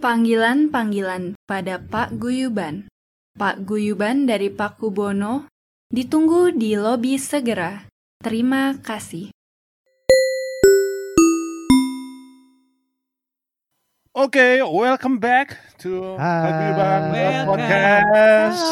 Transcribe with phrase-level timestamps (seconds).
[0.00, 2.88] Panggilan-panggilan pada Pak Guyuban.
[3.36, 5.44] Pak Guyuban dari Pak Kubono
[5.92, 7.84] ditunggu di lobi segera.
[8.16, 9.28] Terima kasih.
[14.16, 16.16] Oke, welcome back to.
[16.16, 17.48] Paguyuban Welcome.
[17.52, 18.64] Podcast.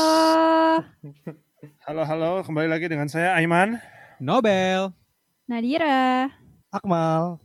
[1.84, 3.76] Halo, halo, kembali lagi dengan saya Aiman.
[4.16, 4.96] Nobel.
[5.44, 6.32] Nadira.
[6.72, 7.36] Akmal.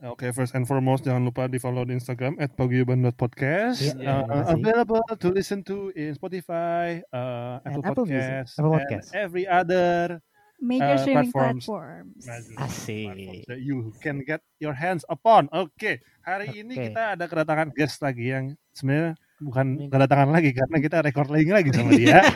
[0.00, 3.76] Oke, first and foremost jangan lupa di follow di Instagram at paguyuban.podcast.
[3.78, 4.54] Iya, Uh, terima kasih.
[4.56, 9.06] available to listen to in Spotify, uh, And Apple Apple Music, Podcast, Apple and Podcast.
[9.12, 10.24] every other
[10.58, 11.64] Major Uh, streaming platforms.
[11.64, 12.22] platforms.
[12.58, 13.12] Asik.
[13.12, 15.52] platforms that you can get your hands upon.
[15.52, 16.84] Oke, hari ini Oke.
[16.88, 21.70] kita ada kedatangan guest lagi yang sebenarnya bukan kedatangan lagi karena kita record lagi lagi
[21.72, 22.20] sama dia.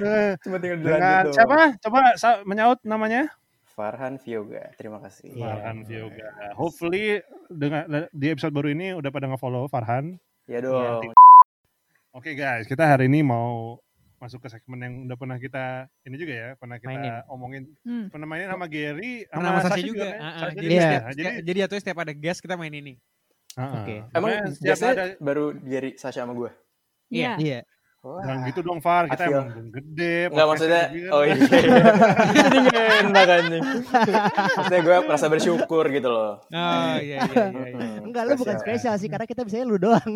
[0.00, 0.96] Eh, Cuma tinggal Dengan
[1.28, 1.60] dilanjut siapa?
[1.78, 2.00] Coba
[2.42, 3.28] menyaut namanya?
[3.74, 4.74] Farhan Vyoga.
[4.74, 5.30] Terima kasih.
[5.32, 5.44] Iya.
[5.46, 6.28] Farhan Vyoga.
[6.58, 10.18] Hopefully dengan di episode baru ini udah pada nge-follow Farhan.
[10.50, 11.14] Ya dong.
[12.10, 13.78] Oke guys, kita hari ini mau
[14.20, 17.14] masuk ke segmen yang udah pernah kita ini juga ya, pernah kita Mainin.
[17.30, 17.62] omongin.
[17.86, 18.12] Hmm.
[18.12, 20.08] Pernah mainin sama Gary, Sama nama Sasha Sasha juga.
[20.12, 20.76] Ah, ah, Sasha jadi, Iya.
[20.76, 20.90] ya.
[20.90, 22.94] setiap, Jadi, jadi jatuhnya setiap ada guest kita main ini.
[23.56, 23.72] ah, ah.
[23.80, 23.96] Oke.
[24.12, 26.50] Emang Makanya setiap biasanya ada baru Gary Sasha sama gue.
[27.08, 27.32] Iya.
[27.40, 27.60] Iya.
[28.00, 28.24] Wah.
[28.24, 30.14] Jangan gitu dong Far, kita feel- emang belum gede.
[30.26, 30.82] Enggak maksudnya.
[30.88, 31.08] juga.
[31.10, 31.36] Oh iya.
[32.48, 33.64] Ini nggak enak anjing.
[34.56, 36.32] Maksudnya gue merasa bersyukur gitu loh.
[36.46, 37.44] Oh iya iya iya.
[37.68, 38.00] iya.
[38.00, 40.12] Enggak, lu bukan spesial sih karena kita bisanya lu doang.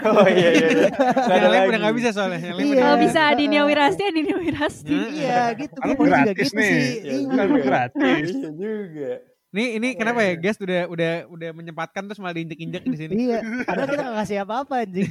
[0.00, 0.68] Oh iya iya.
[0.74, 0.88] iya.
[0.90, 2.38] Ada Yang lain udah nggak bisa soalnya.
[2.40, 2.82] Yang lain Iya.
[2.82, 4.90] Kalau bisa Adinia Wirasti, Adinia Wirasti.
[4.92, 5.10] Hmm.
[5.12, 5.76] iya, gitu.
[5.76, 6.66] Kan Gua juga gratis gitu nih.
[6.66, 6.82] sih.
[7.00, 7.30] Iya Iya.
[7.30, 8.26] Kan gratis.
[8.28, 9.12] Iya juga.
[9.50, 13.14] Nih ini kenapa ya guest udah udah udah menyempatkan terus malah diinjek-injek di sini.
[13.26, 15.10] Iya, padahal kita gak ngasih apa-apa anjing.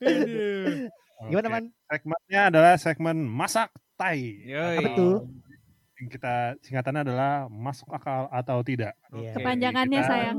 [0.00, 0.86] Aduh.
[1.22, 1.52] Gimana, Oke.
[1.52, 1.64] Man?
[1.88, 4.42] Segmennya adalah segmen masak tai.
[4.44, 4.78] Yoi.
[4.78, 5.16] Apa tuh?
[5.98, 8.94] Yang kita singkatannya adalah masuk akal atau tidak.
[9.12, 9.30] Iya.
[9.30, 10.38] Oke, Kepanjangannya kita- sayang.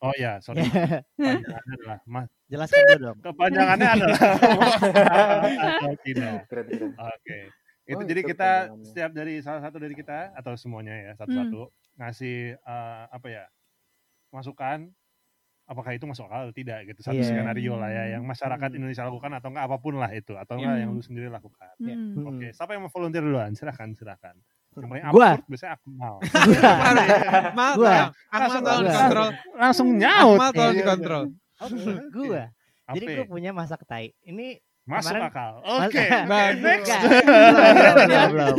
[0.00, 0.64] Oh ya, sorry.
[1.16, 3.16] Kepanjangannya adalah mas- Jelaskan dulu dong.
[3.22, 4.20] kepanjangannya adalah
[5.76, 6.32] atau tidak.
[6.48, 7.48] Keren keren.
[7.82, 7.90] Oke.
[7.90, 8.50] Itu Oh, jadi itu kita
[8.82, 11.62] setiap dari salah satu dari kita atau semuanya ya satu-satu
[11.96, 13.44] ngasih eh, apa ya
[14.30, 14.92] masukan
[15.64, 17.30] apakah itu masuk akal atau tidak gitu satu Iya.
[17.30, 18.76] skenario lah ya yang masyarakat Hmm.
[18.76, 20.82] Indonesia lakukan atau enggak apa pun lah itu atau enggak Iya.
[20.82, 21.70] yang lu sendiri lakukan.
[21.78, 21.94] Hmm.
[22.12, 22.26] Hmm.
[22.28, 23.54] Oke, siapa yang mau volunteer duluan?
[23.54, 24.34] Silahkan, silahkan.
[24.70, 25.34] Gua.
[25.34, 26.14] absurd biasanya Akmal.
[27.52, 27.90] Mal, Gua.
[27.90, 28.10] tolong.
[28.30, 28.74] Akmal gua.
[28.84, 29.28] dikontrol.
[29.56, 30.36] Langsung nyaut.
[30.36, 30.80] Akmal tolong Iya.
[30.80, 31.24] dikontrol.
[31.60, 32.42] Oke, gua.
[32.90, 34.10] Jadi gue punya masak tai.
[34.20, 34.58] Ini
[34.90, 35.52] Masuk kemarin- akal.
[35.86, 36.58] Oke, Bagus.
[36.60, 36.90] next.
[36.90, 38.54] Enggak, belum.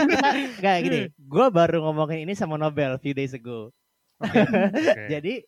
[0.58, 3.70] Enggak gini, gue baru ngomongin ini sama Nobel few days ago.
[4.16, 4.40] Oke.
[5.12, 5.44] Jadi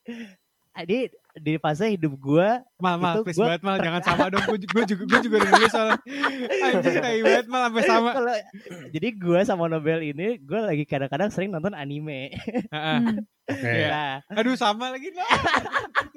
[0.79, 4.47] di di fase hidup gue Mal, mal, Itu please gua banget mal, jangan sama dong.
[4.47, 5.99] Gue juga, gue juga nulis soalnya.
[6.63, 8.11] Anjing, tai banget mal, sampai sama.
[8.15, 8.35] kalau
[8.95, 12.31] jadi gue sama Nobel ini gue lagi kadang-kadang sering nonton anime.
[13.49, 13.65] Oke.
[13.65, 14.21] Iya.
[14.29, 15.09] Nah, Aduh, sama lagi.
[15.13, 15.25] Mal.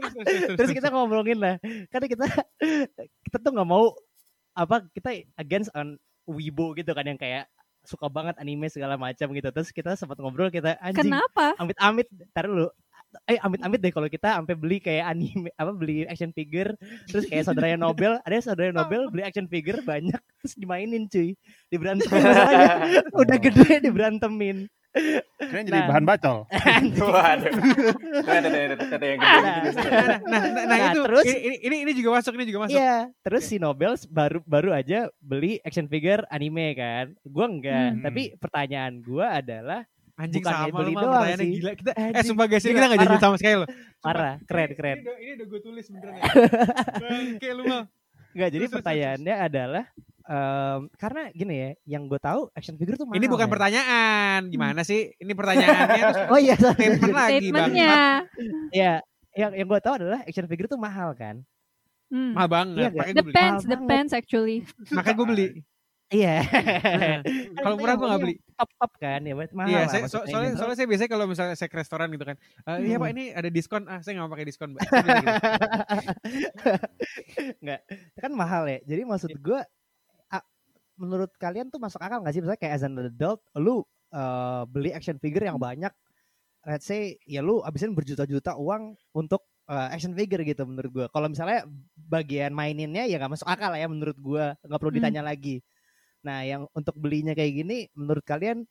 [0.01, 1.55] Terus, terus, terus, terus kita ngomongin lah,
[1.93, 2.25] karena kita
[3.21, 3.93] kita tuh nggak mau
[4.57, 7.45] apa kita against on wibo gitu kan yang kayak
[7.85, 9.47] suka banget anime segala macam gitu.
[9.53, 11.53] Terus kita sempat ngobrol kita anjing Kenapa?
[11.61, 12.67] amit-amit tar dulu
[13.27, 16.71] eh amit-amit deh kalau kita sampai beli kayak anime apa beli action figure
[17.11, 21.35] terus kayak saudaranya Nobel ada saudara Nobel beli action figure banyak terus dimainin cuy
[21.67, 22.23] diberantemin
[23.21, 25.87] udah gede diberantemin Kayaknya jadi Nah.
[25.87, 26.37] bahan bacol.
[27.15, 27.53] Waduh.
[28.21, 32.75] Nah, nah, nah, nah, Nah, itu terus- ini, ini ini juga masuk, ini juga masuk.
[32.75, 38.01] Iya terus si Nobel baru baru aja beli action figure anime kan gua enggak Hmm.
[38.01, 39.81] tapi pertanyaan gua adalah
[40.13, 41.55] Anjing Bukan sama beli doang pertanyaannya sih.
[41.55, 41.71] gila.
[41.73, 43.69] Kita, eh Anjing, sumpah guys, ini kita gak jadi sama sekali loh.
[43.97, 46.21] Parah keren keren Ini, udah, ini udah gue tulis beneran ya.
[47.01, 47.81] Bangke lu mal.
[48.31, 49.83] Enggak, jadi Terus, terus, pertanyaannya adalah
[50.31, 53.19] em, karena gini ya, yang gue tahu action figure tuh mahal.
[53.19, 53.51] Ini bukan ya.
[53.51, 55.11] pertanyaan, gimana sih?
[55.13, 57.67] Ini pertanyaannya terus Oh iya, statement lagi bang.
[57.67, 57.95] Statementnya.
[58.71, 58.93] Iya,
[59.35, 61.43] yang yang gue tahu adalah action figure tuh mahal kan.
[62.07, 62.35] Hmm.
[62.35, 63.33] Mahal banget, Iya, makanya gue beli.
[63.35, 64.57] Depends, Mahal depends actually.
[64.89, 65.47] Makanya gue beli.
[66.11, 66.43] Iya.
[67.63, 68.35] Kalau murah gue gak beli.
[68.59, 70.59] Top top kan ya, mahal Iya, saya, so- soalnya, gitu.
[70.59, 72.35] soalnya saya biasanya kalau misalnya saya ke restoran gitu kan,
[72.67, 73.03] "Eh, iya Hmm.
[73.07, 74.83] pak ini ada diskon, ah saya gak mau pakai diskon mbak.
[74.91, 75.27] Gitu.
[77.63, 77.81] Enggak,
[78.17, 78.79] kan mahal ya.
[78.83, 79.59] Jadi maksud gue
[81.01, 83.81] menurut kalian tuh masuk akal gak sih misalnya kayak as an adult lu
[84.13, 85.89] eh, beli action figure yang banyak
[86.69, 91.05] let's say ya lu abisin berjuta-juta uang untuk eh, action figure gitu menurut gue.
[91.13, 91.65] Kalau misalnya
[91.95, 94.99] bagian maininnya ya nggak masuk akal lah ya menurut gue, nggak perlu Hmm.
[95.01, 95.61] ditanya lagi.
[96.25, 98.65] Nah, yang untuk belinya kayak gini menurut kalian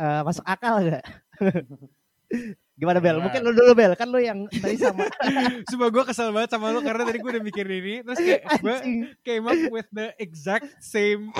[0.00, 1.04] eh, masuk akal gak?
[2.74, 3.22] Gimana Bel?
[3.22, 5.06] Mungkin lu dulu Bel, kan lu yang tadi sama
[5.70, 8.76] Sumpah gue kesel banget sama lu karena tadi gue udah mikir ini, terus kayak gue
[9.22, 11.30] came up with the exact same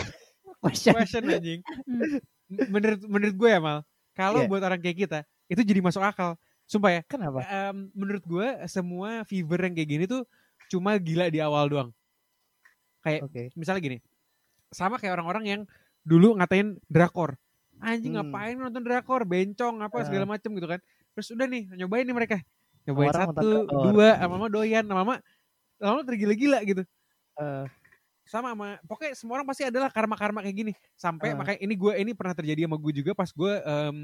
[0.63, 0.95] question.
[0.95, 1.61] question anjing.
[1.85, 2.23] Hmm.
[2.71, 3.83] Menurut menurut gue ya mal,
[4.15, 4.49] kalau Iya.
[4.49, 5.19] buat orang kayak kita
[5.51, 6.39] itu jadi masuk akal.
[6.65, 7.03] Sumpah ya.
[7.05, 7.43] Kenapa?
[7.45, 10.23] em, menurut gue semua fever yang kayak gini tuh
[10.71, 11.91] cuma gila di awal doang.
[13.03, 13.43] Kayak Oke.
[13.53, 13.99] misalnya gini.
[14.71, 15.61] Sama kayak orang-orang yang
[16.01, 17.37] dulu ngatain drakor.
[17.83, 18.31] Anjing Hmm.
[18.31, 20.05] ngapain nonton drakor, bencong apa Eh.
[20.07, 20.79] segala macem gitu kan.
[21.15, 22.37] Terus udah nih nyobain nih mereka.
[22.85, 23.83] Nyobain Orang satu, drakor.
[23.91, 25.15] dua, lama-lama doyan, lama-lama
[25.81, 26.83] lama tergila-gila gitu.
[27.41, 27.67] Eh,
[28.25, 30.73] Sama sama pokoknya semua orang pasti adalah karma-karma kayak gini.
[30.97, 31.37] Sampai Eh.
[31.37, 33.97] makanya ini gue ini pernah terjadi sama gue juga pas gue em,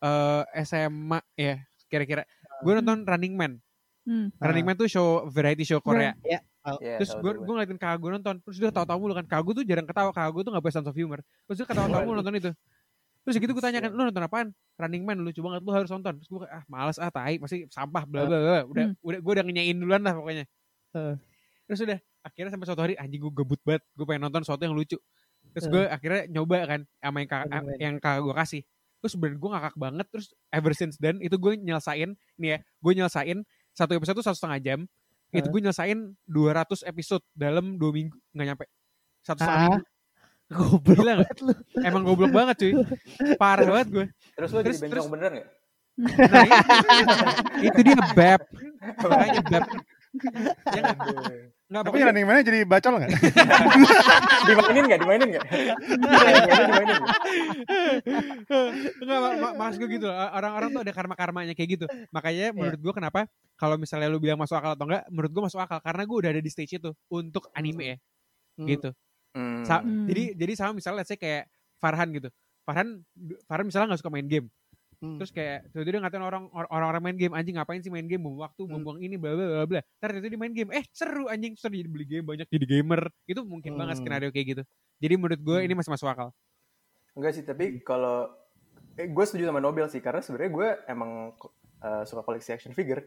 [0.00, 2.24] eh, SMA ya kira-kira.
[2.64, 3.52] Gue nonton Running Man.
[4.08, 4.32] Hmm.
[4.40, 6.16] Running Man tuh show variety show Korea.
[6.24, 6.40] Iya,
[7.00, 8.34] Terus tahu gue gue ngeliatin kakak gue nonton.
[8.44, 9.24] Terus dia tahu-tahu mulu kan.
[9.28, 10.08] Kakak gue tuh jarang ketawa.
[10.12, 11.20] Kakak gue tuh gak punya sense of humor.
[11.44, 12.50] Terus dia ketawa-tawa mulu nonton itu.
[13.20, 14.48] Terus gitu gue tanya kan, lu nonton apaan?
[14.74, 16.16] Running Man lucu banget, lu harus nonton.
[16.16, 18.58] Terus gue ah males ah tai, masih sampah bla bla bla.
[18.64, 18.96] Udah Hmm.
[19.00, 20.44] udah gue udah ngenyain duluan lah pokoknya.
[20.90, 21.14] Eh.
[21.68, 24.72] Terus udah akhirnya sampai suatu hari anjing gue gebut banget, gue pengen nonton sesuatu yang
[24.72, 24.96] lucu.
[25.52, 27.76] Terus gue akhirnya nyoba kan sama yang kakak, Man.
[27.78, 28.62] yang kakak gue kasih.
[29.00, 30.06] Terus bener gue ngakak banget.
[30.08, 33.38] Terus ever since then itu gue nyelesain, nih ya, gue nyelesain
[33.72, 34.80] satu episode tuh satu setengah jam.
[35.30, 35.52] Itu Eh.
[35.52, 38.64] gue nyelesain 200 episode dalam dua minggu nggak nyampe
[39.20, 39.84] satu setengah Ah, minggu.
[40.50, 41.18] Goblok Gila nggak?
[41.22, 41.52] banget lu.
[41.80, 42.72] Emang goblok banget cuy.
[43.36, 44.06] Parah banget gue.
[44.34, 45.48] Terus lu jadi Terus- bencong terus- beneran gak?
[46.00, 47.12] Nah, itu,
[47.60, 48.40] itu dia bab.
[48.96, 49.64] Makanya bab.
[50.66, 50.96] Ya nggak?
[51.70, 53.10] Nggak Tapi pokoknya running mana jadi bacol nggak?
[54.48, 54.98] dimainin gak?
[54.98, 55.44] Dimainin gak?
[55.46, 57.02] dimainin, dimainin gak?
[59.00, 60.06] Enggak, ma ma- maksud gue gitu.
[60.08, 60.16] loh.
[60.16, 61.86] Orang-orang tuh ada karma-karmanya kayak gitu.
[62.10, 63.20] Makanya menurut gue kenapa
[63.54, 66.30] kalau misalnya lu bilang masuk akal atau enggak, menurut gue masuk akal karena gue udah
[66.32, 67.96] ada di stage itu untuk anime ya.
[68.58, 68.66] Hmm.
[68.66, 68.90] Gitu.
[69.30, 69.62] Hmm.
[69.62, 70.06] Sa- Hmm.
[70.06, 71.46] Jadi jadi sama misalnya let's say kayak
[71.78, 72.28] Farhan gitu.
[72.62, 73.02] Farhan
[73.46, 74.46] Farhan misalnya nggak suka main game.
[75.00, 75.16] Hmm.
[75.16, 78.20] Terus kayak tiba-tiba dia ngatain orang or- orang-orang main game anjing ngapain sih main game
[78.20, 78.84] buang waktu Hmm.
[78.84, 79.80] buang ini bla bla bla bla.
[79.96, 82.66] Ntar tiba-tiba dia main game, eh seru anjing terus dia jadi beli game banyak jadi
[82.68, 83.08] gamer.
[83.24, 84.04] Itu mungkin banget Hmm.
[84.04, 84.62] skenario kayak gitu.
[85.00, 86.28] Jadi menurut gue ini masih masuk akal.
[87.16, 88.28] Enggak sih, tapi kalau
[88.94, 91.32] eh, gue setuju sama Nobel sih karena sebenarnya gue emang
[91.80, 93.00] eh, suka koleksi action figure.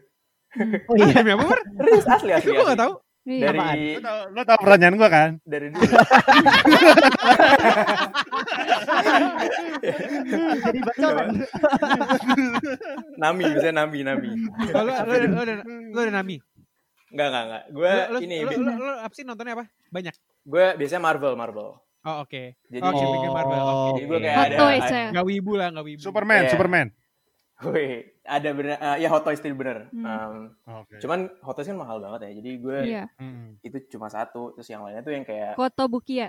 [0.90, 1.22] Oh iya.
[1.22, 1.60] Apa Fer?
[1.68, 2.50] Serius asli asli.
[2.50, 2.94] Gue gak asli.
[3.24, 3.40] Apaan?
[3.40, 5.30] Dari Lo tau, lo tau pertanyaan gue kan?
[5.42, 5.80] dari dulu.
[10.64, 10.78] Jadi.
[13.16, 14.30] Nami, misalnya Nami, Nami.
[14.74, 16.36] Oh, lu, lu, lu, ada, ada Nami.
[17.14, 17.62] Enggak, enggak, enggak.
[17.70, 17.90] Gue
[18.20, 19.64] ini, lu, lu, apa sih nontonnya apa?
[19.88, 20.14] Banyak.
[20.44, 21.68] gue biasanya Marvel, Marvel.
[22.04, 22.42] Oh oke.
[22.68, 23.60] Jadi, Oh, Marvel.
[23.64, 25.08] Oh, Jadi gue kayak ada ya.
[25.16, 26.00] Gak wibu lah, gak wibu.
[26.04, 26.50] Superman, Iya.
[26.52, 26.86] Superman.
[27.64, 29.88] Wih, ada bener, eh, ya Hot Toys itu bener.
[29.88, 30.04] Hmm.
[30.04, 30.36] Um,
[30.82, 30.98] Oke.
[30.98, 33.04] cuman Hot Toys kan mahal banget ya, jadi gue Iya.
[33.16, 33.56] Hmm.
[33.60, 36.28] itu cuma satu, terus yang lainnya tuh yang kayak, Koto Bukia.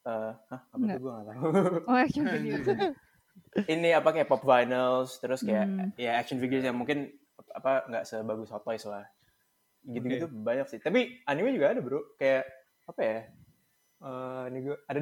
[0.00, 0.94] eh, hah, apa Enggak.
[0.94, 1.46] tuh gue gak tahu.
[1.84, 2.64] Oh action figure.
[3.72, 5.90] ini apa kayak pop vinyls, terus kayak Hmm.
[5.94, 7.10] ya action figures yang mungkin
[7.50, 9.04] apa nggak sebagus Hot Toys lah.
[9.80, 10.78] Gitu-gitu banyak sih.
[10.78, 12.44] Tapi anime juga ada bro, kayak
[12.84, 13.18] apa ya?
[13.98, 15.00] Eh, ini gue ada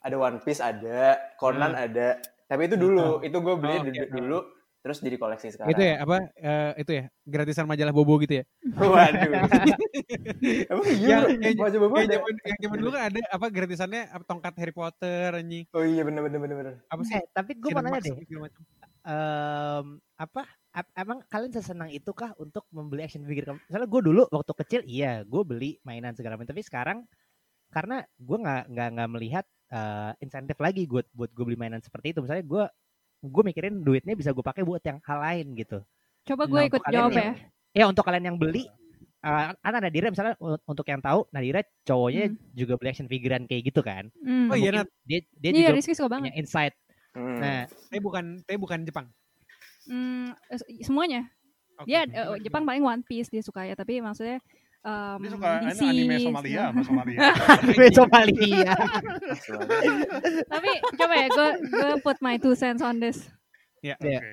[0.00, 2.18] ada One Piece ada, Conan ada.
[2.48, 4.38] Tapi itu dulu, itu gue beli Oh, du- dulu,
[4.78, 5.68] terus jadi koleksi sekarang.
[5.68, 6.16] Itu ya apa?
[6.32, 8.44] eh, itu ya gratisan majalah Bobo gitu ya.
[8.80, 9.30] Waduh.
[10.72, 12.14] Emang iya Yang- yang- gue Kayak ada?
[12.14, 15.64] zaman yang zaman dulu kan ada apa gratisannya apa tongkat Harry Potter anjing.
[15.70, 16.74] Oh iya bener bener bener bener.
[16.86, 17.14] Apa sih?
[17.14, 18.16] Eh, tapi gue mau nanya deh,
[19.04, 19.86] em,
[20.16, 23.44] apa ap- emang kalian sesenang itu kah untuk membeli action figure?
[23.46, 23.60] kamu?
[23.62, 26.48] Misalnya gue dulu waktu kecil, iya gue beli mainan segala macam.
[26.48, 27.04] Tapi sekarang
[27.68, 32.12] karena gue nggak nggak nggak melihat eh, insentif lagi buat buat gue beli mainan seperti
[32.12, 32.20] itu.
[32.20, 32.64] Misalnya gue
[33.18, 35.82] gue mikirin duitnya bisa gue pakai buat yang hal lain gitu.
[36.24, 37.22] Coba Nah, gue untuk ikut jawab ya.
[37.24, 37.38] yang-
[37.70, 38.64] Ya untuk kalian yang beli,
[39.20, 42.38] eh, kan Nadira misalnya untuk yang tahu Nadira cowoknya Hmm.
[42.52, 44.08] juga beli action figurean kayak gitu kan.
[44.18, 44.48] Hmm.
[44.48, 44.88] Oh iya, Nat.
[45.04, 46.32] dia dia Iya, juga Rizky suka punya banget.
[46.36, 46.74] insight.
[47.12, 47.38] Hmm.
[47.38, 49.06] Nah, Tapi bukan tapi bukan Jepang.
[49.84, 50.32] Hmm,
[50.80, 51.28] semuanya.
[51.76, 51.86] Oke.
[51.86, 54.40] Dia eh, Jepang paling One Piece dia suka ya, tapi maksudnya
[54.84, 57.18] um, Dia suka DC, anime Somalia sama Somalia.
[57.62, 58.74] anime Somalia.
[60.52, 63.26] tapi coba ya gue gue put my two cents on this.
[63.82, 63.94] Ya.
[64.02, 64.20] Iya.
[64.20, 64.30] Oke.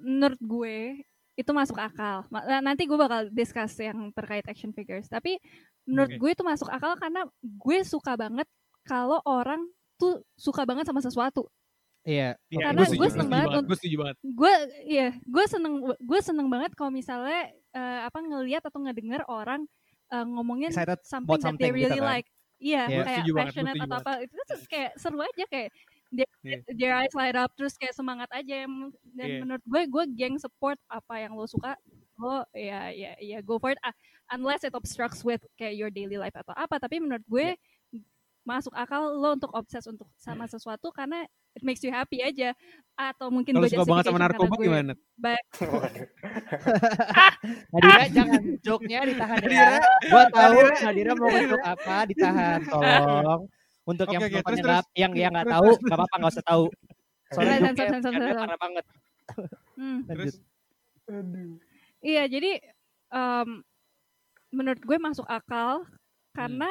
[0.00, 0.76] Menurut gue
[1.36, 2.28] itu masuk akal.
[2.60, 5.08] Nanti gue bakal discuss yang terkait action figures.
[5.08, 5.40] Tapi
[5.88, 6.18] menurut Oke.
[6.20, 8.48] gue itu masuk akal karena gue suka banget
[8.84, 9.60] kalau orang
[10.00, 11.48] tuh suka banget sama sesuatu.
[12.00, 12.32] Iya.
[12.48, 14.16] Iya, Karena gue seneng banget Gue setuju banget.
[14.24, 14.54] gue
[14.88, 19.64] ya gue seneng gue seneng banget kalau misalnya eh, apa ngelihat atau ngedenger orang
[20.10, 22.10] eh, ngomongin Excited something about that they something gitu really kan.
[22.20, 22.28] like
[22.60, 23.02] iya Iya.
[23.06, 25.68] kayak Setuju banget, gua passionate atau apa itu tuh kayak seru aja kayak
[26.10, 26.58] their, Iya.
[26.76, 29.38] their eyes light up terus kayak semangat aja Em- dan Iya.
[29.40, 31.78] menurut gue gue geng support apa yang lo suka
[32.20, 33.94] lo ya ya ya go for it Ah,
[34.30, 37.56] unless it obstructs with kayak your daily life atau apa tapi menurut gue
[37.94, 38.02] Iya.
[38.44, 42.52] masuk akal lo untuk obses untuk sama sesuatu karena it makes you happy aja
[42.94, 44.92] atau mungkin Kalau suka banget sama narkoba gue gimana?
[45.16, 45.44] baik.
[47.72, 49.68] Nadira jangan joke-nya ditahan ya.
[50.06, 53.42] Gua tahu Nadira mau untuk apa ditahan tolong.
[53.82, 55.80] Untuk yang Oke, oke, penonton terus, yang nggak- yang yang nggak Terus, tahu terus.
[55.82, 56.64] nggak apa-apa nggak usah tahu.
[57.30, 58.12] Soalnya sensor.
[58.12, 58.84] parah banget.
[59.74, 59.98] Hmm.
[60.06, 60.16] Lanjut.
[60.20, 60.34] Terus
[62.00, 62.52] Iya, jadi
[63.10, 63.48] em,
[64.50, 65.84] menurut gue masuk akal
[66.32, 66.70] karena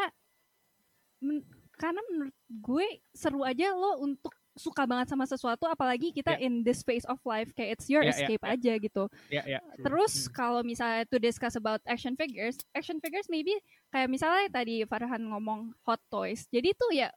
[1.19, 1.45] men-
[1.75, 6.84] karena menurut gue seru aja lo untuk suka banget sama sesuatu apalagi kita in this
[6.84, 8.50] phase of life kayak it's your Ya, ya, escape ya.
[8.54, 9.04] aja gitu.
[9.32, 9.60] Ya, ya.
[9.80, 13.56] Terus kalau misalnya to discuss about action figures, action figures maybe
[13.89, 16.44] kayak misalnya tadi Farhan ngomong hot toys.
[16.51, 17.08] Jadi tuh ya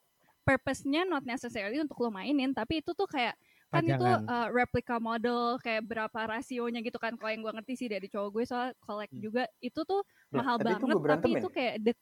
[0.42, 3.34] purpose-nya not necessarily untuk lo mainin, tapi itu tuh kayak
[3.72, 4.28] kan itu Pajangan.
[4.28, 8.28] uh, replica model kayak berapa rasionya gitu kan kalau yang gue ngerti sih dari cowok
[8.28, 11.96] gue soal collect juga itu tuh mahal itu banget tapi itu kayak dek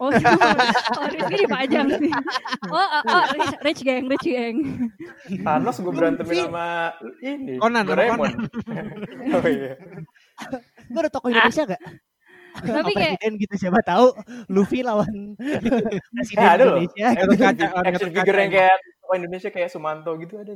[0.00, 2.12] oh itu kalau Rizky dipajang sih
[2.72, 4.56] oh, oh, oh rich, rich gang rich gang
[5.44, 7.60] Thanos gue berantemin sama ini.
[7.60, 8.32] Conan, Doraemon.
[9.36, 9.76] oh iya.
[10.88, 11.82] Lu ada tokoh Indonesia gak?
[12.52, 14.12] Tapi kayak- presiden gitu siapa tahu
[14.52, 15.36] Luffy lawan
[16.12, 16.76] presiden Eh, ada loh.
[16.80, 17.06] Indonesia.
[17.16, 20.52] Gatot kaca, oh, Action figure yang kayak tokoh Indonesia kayak Sumanto gitu ada.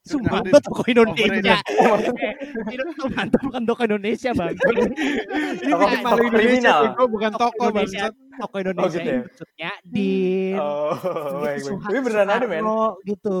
[0.00, 1.60] Sumpah Ada- tokoh Indonesia.
[1.60, 2.72] overrated.
[2.72, 4.54] Itu mantap bukan tokoh Indonesia bang.
[4.56, 6.80] Ini bukan malu Indonesia, kriminal.
[6.88, 8.08] bego, bukan toko Indonesia.
[8.08, 8.12] bangsat.
[8.40, 9.12] Tokoh Indonesia gitu ya?
[9.12, 10.54] ini maksudnya Din.
[10.56, 11.60] Oh, gitu, baik, baik.
[11.60, 12.62] Suha- Tapi beneran ada men.
[13.04, 13.36] Gitu.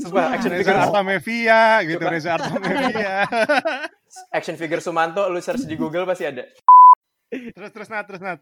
[0.00, 2.02] Sumpah action figure Artamevia gitu.
[2.02, 3.14] Reza Artamevia.
[4.36, 6.48] action figure Sumanto lu search di Google pasti ada.
[7.28, 8.40] terus terus Nat, terus Nat.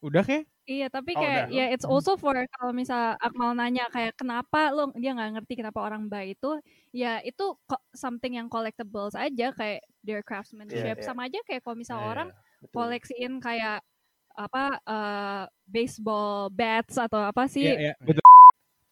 [0.00, 0.42] Udah kek?
[0.64, 1.56] Iya, tapi Oh, kayak udah.
[1.60, 5.84] ya it's also for kalau misal Akmal nanya kayak kenapa lo dia nggak ngerti kenapa
[5.84, 6.56] orang buy itu,
[6.88, 7.52] ya itu
[7.92, 11.04] something yang collectibles aja kayak their craftsmanship iya.
[11.04, 12.28] sama aja kayak kalau misal Iya, orang
[12.64, 12.72] Betul.
[12.80, 13.84] koleksiin kayak
[14.34, 17.68] apa eh, baseball bats atau apa sih?
[17.68, 17.94] Iya, iya.
[18.00, 18.24] Betul.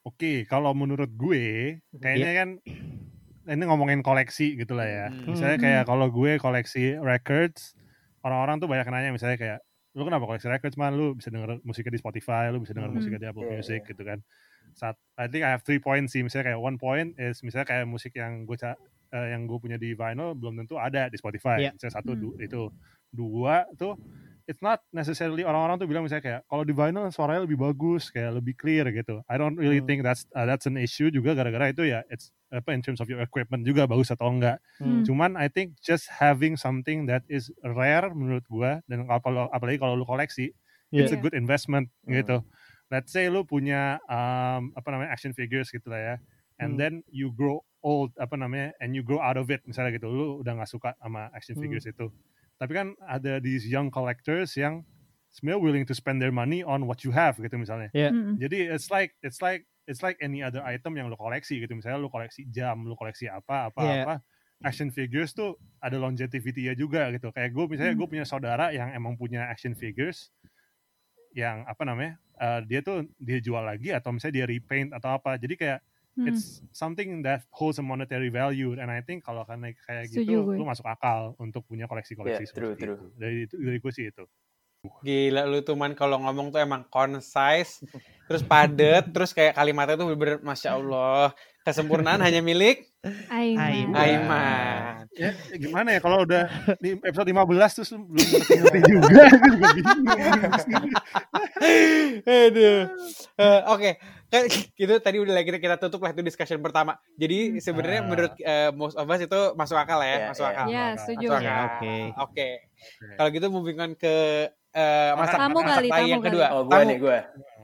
[0.03, 2.49] Oke, kalau menurut gue, kayaknya kan
[3.49, 5.07] ini ngomongin koleksi gitu lah ya.
[5.09, 5.31] Hmm.
[5.35, 5.65] Misalnya Hmm.
[5.65, 7.73] kayak kalau gue koleksi records,
[8.21, 9.61] orang-orang tuh banyak nanya misalnya kayak,
[9.93, 10.97] lu kenapa koleksi records man?
[10.97, 12.97] Lu bisa denger musiknya di Spotify, lu bisa denger Hmm.
[12.97, 13.89] musiknya di Apple Iya, Music iya.
[13.93, 14.19] gitu kan.
[14.73, 16.25] Saat, I think I have three points sih.
[16.25, 18.57] Misalnya kayak one point is misalnya kayak musik yang gue
[19.13, 21.69] eh, yang gue punya di vinyl belum tentu ada di Spotify.
[21.69, 21.71] Iya.
[21.77, 22.21] Misalnya satu Hmm.
[22.25, 22.63] du- itu
[23.13, 24.01] dua tuh
[24.47, 28.39] it's not necessarily orang-orang tuh bilang misalnya kayak kalau di vinyl suaranya lebih bagus kayak
[28.39, 29.89] lebih clear gitu I don't really Hmm.
[29.89, 33.09] think that's uh, that's an issue juga gara-gara itu ya it's apa in terms of
[33.09, 35.03] your equipment juga bagus atau enggak Hmm.
[35.07, 39.95] cuman I think just having something that is rare menurut gua dan kalau apalagi kalau
[39.97, 40.51] lu koleksi
[40.93, 42.21] it's a good investment Hmm.
[42.21, 42.37] gitu
[42.93, 46.15] let's say lu punya um, apa namanya action figures gitu lah ya
[46.61, 46.81] and Hmm.
[46.81, 50.45] then you grow old apa namanya and you grow out of it misalnya gitu lu
[50.45, 51.63] udah nggak suka sama action Hmm.
[51.65, 52.13] figures itu
[52.63, 54.87] tapi kan ada these young collectors yang
[55.35, 58.15] sebenarnya willing to spend their money on what you have gitu misalnya Iya.
[58.15, 58.39] Mm-mm.
[58.39, 61.99] jadi it's like it's like it's like any other item yang lu koleksi gitu misalnya
[61.99, 64.03] lu koleksi jam lu koleksi apa apa Iya.
[64.07, 64.15] apa
[64.63, 68.95] action figures tuh ada longevity ya juga gitu kayak gue misalnya gue punya saudara yang
[68.95, 70.31] emang punya action figures
[71.35, 75.35] yang apa namanya eh, dia tuh dia jual lagi atau misalnya dia repaint atau apa
[75.35, 75.79] jadi kayak
[76.13, 76.29] Hmm.
[76.29, 80.41] it's something that holds a monetary value and I think kalau karena kayak Setuju gitu
[80.45, 80.61] gue.
[80.61, 82.97] lu masuk akal untuk punya koleksi-koleksi Yeah, true, seperti true.
[83.01, 84.25] itu dari itu dari gue sih itu
[85.01, 87.87] Gila lu tuh man kalau ngomong tuh emang concise,
[88.27, 91.31] terus padet, terus kayak kalimatnya tuh bener-bener Masya Allah.
[91.63, 92.91] Kesempurnaan hanya milik
[93.31, 93.95] Aiman.
[93.95, 95.07] Aiman.
[95.15, 96.51] Ya gimana ya kalau udah
[96.83, 98.27] di episode 15 terus lu belum
[98.59, 100.11] ngerti juga gue juga bingung
[102.25, 102.81] Aduh.
[103.39, 103.91] Eh, Oke,
[104.33, 104.49] kan
[104.81, 106.97] gitu tadi udah lah kita kita tutup lah itu discussion pertama.
[107.15, 108.07] Jadi sebenarnya Ah.
[108.07, 110.51] menurut eh, most of us itu masuk akal ya, Iya, masuk iya.
[110.51, 110.65] akal.
[110.67, 111.27] Ya, Masuk setuju.
[111.29, 111.69] Masuk Ya, akal.
[111.69, 111.95] oke.
[112.19, 112.49] Oke.
[113.13, 114.17] Kalau gitu moving on ke
[114.73, 116.29] eh, masak Tamu masak kali, tamu yang kali.
[116.33, 116.47] kedua.
[116.51, 116.89] Oh, gue Tamu.
[116.89, 117.19] nih, gue.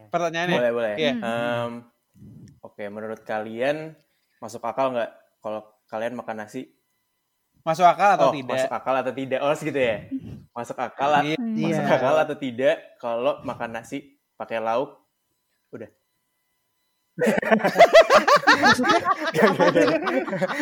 [0.09, 0.59] Pertanyaannya.
[0.59, 0.93] Boleh, boleh.
[0.95, 1.13] Iya.
[1.15, 1.25] Hmm.
[1.25, 1.73] Em,
[2.61, 3.97] Oke, menurut kalian
[4.39, 5.09] masuk akal nggak
[5.39, 6.69] kalau kalian makan nasi?
[7.61, 8.55] Masuk akal atau oh, tidak?
[8.55, 9.39] masuk akal atau tidak?
[9.41, 9.97] Oh, segitu ya.
[10.51, 11.35] Masuk akal, Iya.
[11.35, 11.57] Hmm.
[11.57, 11.97] masuk Iya.
[11.97, 13.99] akal atau tidak kalau makan nasi
[14.35, 15.01] pakai lauk?
[15.71, 15.89] Udah.
[17.19, 18.99] Maksudnya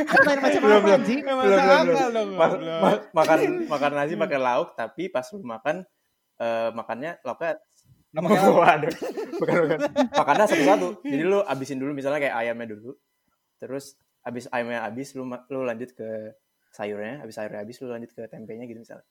[0.06, 1.18] pertanyaan macam Belum, apa anjing?
[1.22, 2.28] Nggak Belum, belum, belum.
[2.36, 5.76] Ma- ma- makan makan nasi pakai lauk, tapi pas lu makan
[6.40, 7.60] eh, makannya lauknya
[8.12, 8.56] pakai lauk.
[8.64, 8.94] Waduh.
[9.36, 9.78] Bukan, bukan.
[10.16, 10.88] Makannya satu-satu.
[11.04, 12.96] Jadi lu abisin dulu misalnya kayak ayamnya dulu.
[13.60, 16.34] Terus abis ayamnya habis lu lu lanjut ke
[16.72, 19.06] sayurnya, habis sayurnya habis lu lanjut ke tempenya gitu misalnya.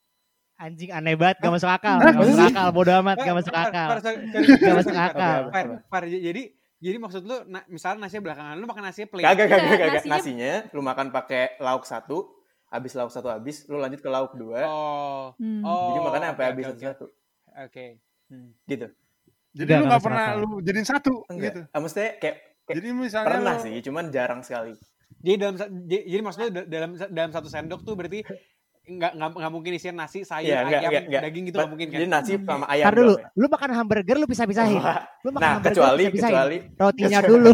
[0.56, 2.00] Anjing aneh banget, gak masuk akal.
[2.00, 3.88] Gak masuk akal, bodo amat, gak masuk akal.
[4.40, 5.40] Gak masuk akal.
[6.08, 6.44] Jadi
[6.78, 9.24] jadi maksud lu na- misalnya nasi belakangan lu makan nasi plain.
[9.24, 9.94] Kagak, kagak, Enggak, kagak.
[9.96, 12.18] nasinya- Nasinya lu makan pakai lauk satu,
[12.68, 14.62] habis lauk satu habis, lu lanjut ke lauk dua.
[14.64, 15.26] Oh.
[15.36, 15.62] Hmm.
[15.62, 15.90] Oh.
[15.90, 16.80] Jadi makannya sampai oke, habis oke, oke.
[16.82, 17.06] satu-satu.
[17.58, 17.86] Oke.
[18.26, 18.50] Hmm.
[18.66, 18.88] Gitu.
[19.54, 21.44] jadi lu masuk pernah lu jadiin satu Enggak.
[21.46, 24.74] gitu Ah, maksudnya kayak, kayak jadi misalnya pernah lu- sih, cuman jarang sekali.
[25.18, 28.20] Jadi dalam jadi, jadi maksudnya da- dalam dalam satu sendok tuh berarti
[28.86, 31.22] nggak nggak nggak mungkin isinya nasi, sayur, Iya, nggak, ayam, nggak, nggak.
[31.26, 31.96] daging gitu nggak mungkin kan?
[31.96, 32.86] Jadi nasi sama ayam.
[32.86, 33.28] Ntar dulu, ya?
[33.34, 34.78] lu makan hamburger lu pisah-pisahin.
[34.78, 36.32] Wah, Lu makan Nah, hamburger kecuali pisah-pisahin.
[36.32, 37.50] kecuali rotinya dulu.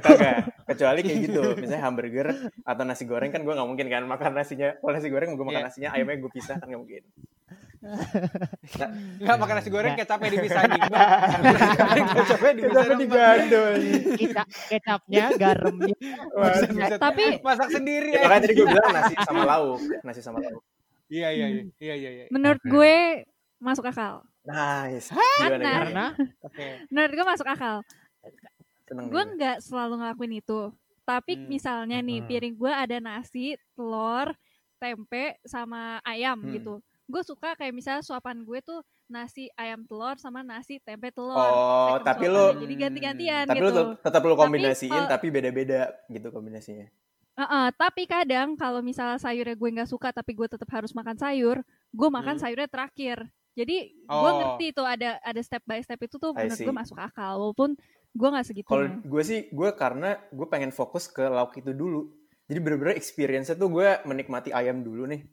[0.65, 1.41] kecuali kayak gitu.
[1.61, 2.27] Misalnya hamburger
[2.61, 4.69] atau nasi goreng kan gue nggak mungkin kan makan nasinya.
[4.73, 5.67] Kalau nasi goreng gue makan Iya.
[5.67, 7.03] nasinya, ayamnya gue pisah kan nggak mungkin.
[9.17, 10.71] Nggak makan nasi goreng, kecapnya dipisahin.
[12.13, 12.97] kecapnya dipisahin.
[12.99, 13.63] digado.
[14.15, 15.95] Kecap, kecapnya, garamnya.
[16.97, 18.25] Tapi masak sendiri Ya, ya.
[18.27, 20.61] makanya tadi gue bilang nasi sama lauk, nasi sama lauk.
[21.11, 22.09] Iya iya iya iya iya.
[22.13, 22.25] iya.
[22.31, 22.71] menurut Oke.
[22.71, 22.95] gue
[23.59, 24.23] masuk akal.
[24.41, 25.11] Nice.
[25.11, 25.71] Karena- Gimana?
[25.77, 26.05] Karena
[26.41, 26.67] Oke.
[26.87, 27.75] Menurut gue masuk akal.
[28.87, 30.61] Seneng Gue nggak selalu ngelakuin itu.
[31.03, 31.45] Tapi Hmm.
[31.47, 32.27] misalnya nih Hmm.
[32.27, 34.31] piring gue ada nasi, telur,
[34.77, 36.51] tempe sama ayam Hmm.
[36.51, 36.73] gitu.
[37.05, 41.35] Gue suka kayak misalnya suapan gue tuh nasi ayam telur sama nasi tempe telur.
[41.35, 43.67] Oh, tapi lu- jadi ganti-gantian Tapi gitu.
[43.67, 46.87] lu tet- tetap lu Tapi kombinasiin tapi beda-beda gitu kombinasinya.
[47.41, 51.57] Heeh, tapi kadang kalau misalnya sayurnya gue nggak suka tapi gue tetap harus makan sayur,
[51.89, 52.41] gue makan Hmm.
[52.41, 53.25] sayurnya terakhir.
[53.51, 54.37] Jadi gue Oh.
[54.37, 57.73] ngerti tuh ada ada step by step itu tuh menurut gue masuk akal walaupun
[58.13, 58.45] gue nggak Kalau
[58.85, 58.93] segitunya.
[59.01, 62.13] gue sih, gue karena gue pengen fokus ke lauk itu dulu.
[62.45, 65.25] Jadi bener-bener experience-nya tuh gue menikmati ayam dulu nih.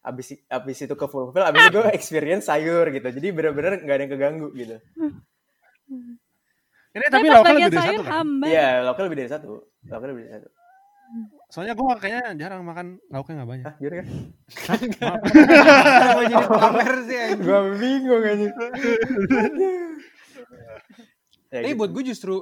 [0.00, 3.04] Abis, abis itu ke fulfill, abis itu gue experience sayur gitu.
[3.04, 4.80] Jadi bener-bener nggak ada yang keganggu gitu.
[6.90, 8.26] Ini Tapi tapi lauknya lebih dari sayur satu kan?
[8.48, 9.50] Iya, lauknya lebih dari satu.
[9.86, 10.48] Lauknya lebih dari satu.
[11.50, 13.66] Soalnya gue kayaknya jarang makan lauknya nggak banyak.
[13.66, 15.18] Hah, gimana kan?
[15.26, 17.18] Kenapa jadi pamer sih?
[17.42, 18.46] gue bingung aja.
[21.50, 21.78] ya, Tapi gitu.
[21.82, 22.34] buat gue justru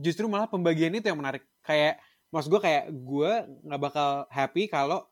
[0.00, 1.44] justru malah pembagian itu yang menarik.
[1.60, 2.00] Kayak
[2.32, 3.32] maksud gue kayak gue
[3.68, 5.04] nggak bakal happy kalau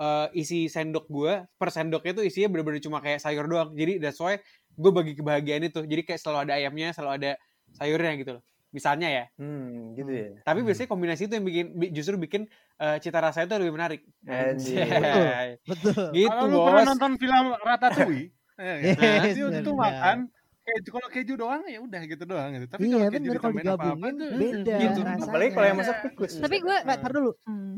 [0.00, 3.76] eh, isi sendok gue per sendoknya tuh isinya bener-bener cuma kayak sayur doang.
[3.76, 4.40] Jadi that's why
[4.72, 5.84] gue bagi kebahagiaan itu.
[5.84, 7.32] Jadi kayak selalu ada ayamnya, selalu ada
[7.76, 8.44] sayurnya gitu loh.
[8.74, 9.24] Misalnya ya.
[9.36, 10.28] Hmm, gitu ya.
[10.42, 14.00] Tapi biasanya kombinasi itu yang bikin bi- justru bikin eh, cita rasanya itu lebih menarik.
[14.24, 14.82] Anjir.
[14.82, 15.48] Anjay.
[15.62, 16.10] betul.
[16.10, 18.28] Gitu Kalau lu pernah nonton film Ratatouille,
[18.58, 19.22] ya, Yes, kan?
[19.30, 20.16] dia waktu itu makan
[20.64, 22.66] keju kalau keju doang ya udah gitu doang gitu.
[22.66, 25.00] Tapi Iya kalau keju kalau digabungin tuh beda gitu.
[25.00, 25.24] rasanya.
[25.24, 26.32] Apalagi kalau yang masak tikus.
[26.36, 27.72] Tapi gue Nggak, tar dulu, hmm,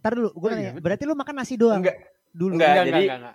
[0.00, 0.28] tar dulu.
[0.32, 0.84] Gue Oh, iya, nanya, betul.
[0.86, 1.96] berarti lu makan nasi doang Enggak,
[2.30, 2.52] dulu.
[2.54, 3.34] Enggak, Enggak, jadi- enggak, enggak,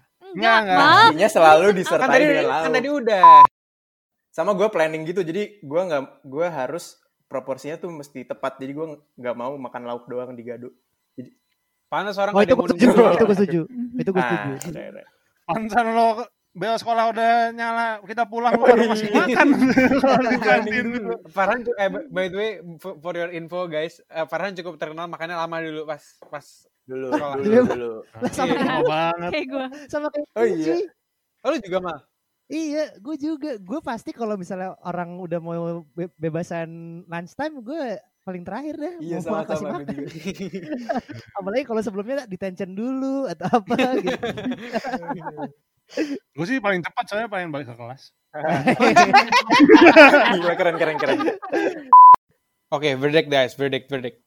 [0.64, 0.72] enggak.
[0.74, 1.30] enggak, enggak.
[1.30, 2.74] selalu Kan disertai tadi, dengan kan lauk.
[2.74, 3.28] tadi udah.
[4.30, 6.98] Sama gue planning gitu, jadi gue nggak, gue harus
[7.34, 8.62] proporsinya tuh mesti tepat.
[8.62, 10.70] Jadi gue nggak mau makan lauk doang digado.
[11.90, 13.62] Panas orang Oh itu gue setuju, itu gue setuju.
[13.96, 15.02] Itu gue Ah, setuju.
[15.44, 19.48] Pantesan lo bel sekolah udah nyala, kita pulang lo baru masih makan
[20.48, 20.86] kantin.
[21.28, 25.58] Farhan eh by the way for your info guys, eh, Farhan cukup terkenal makannya lama
[25.60, 26.46] dulu pas pas
[26.84, 27.36] Dulu, Sekolah.
[27.40, 27.92] dulu, dulu.
[28.28, 29.32] Sama, Iya, mau banget.
[29.32, 29.66] Kayak gue.
[29.88, 30.76] sama kayak Oh, iya.
[31.40, 31.98] Oh, lu juga mah.
[32.52, 33.56] Iya, gue juga.
[33.58, 38.94] Gue pasti kalau misalnya orang udah mau be- bebasan lunchtime, gue paling terakhir deh.
[39.00, 39.80] Iya, mau kasih sama-sama.
[39.84, 39.96] makan.
[41.40, 44.28] Apalagi kalau sebelumnya detention dulu atau apa gitu.
[46.36, 48.12] Gue sih paling cepat soalnya paling balik ke kelas.
[50.34, 51.18] Gila, keren, keren, keren.
[52.74, 54.20] Oke, verdict guys, verdict, verdict.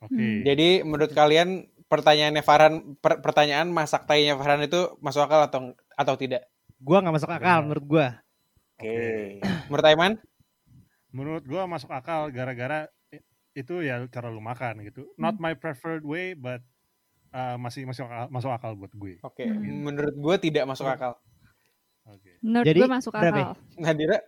[0.00, 0.14] Oke.
[0.14, 0.40] Hmm.
[0.46, 5.60] Jadi menurut kalian pertanyaannya Farhan per- pertanyaan masak tainya Farhan itu masuk akal atau
[5.98, 6.46] atau tidak?
[6.80, 8.06] Gue nggak masuk akal menurut gue.
[8.80, 8.96] Oke.
[9.68, 10.12] Menurut Aiman?
[11.12, 12.88] Menurut gue masuk akal gara-gara
[13.52, 15.04] itu ya cara lu makan gitu.
[15.14, 16.64] Not my preferred way, but
[17.30, 19.20] uh, masih masuk akal, masuk akal buat gue.
[19.20, 19.84] Oke, Hmm.
[19.84, 21.18] menurut gue tidak masuk akal.
[22.08, 22.40] Oke.
[22.40, 23.44] Menurut Jadi, gue masuk berapa ya?
[23.52, 23.56] akal.
[23.76, 24.18] Nadira,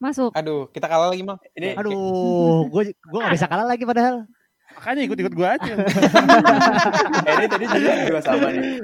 [0.00, 0.30] Masuk.
[0.32, 1.38] aduh, kita kalah lagi mal.
[1.56, 1.92] Ini Aduh,
[2.74, 4.26] gue gue nggak bisa kalah lagi padahal.
[4.70, 5.72] Makanya ikut-ikut gue aja.
[7.26, 8.78] eh, ini tadi juga juga sama nih.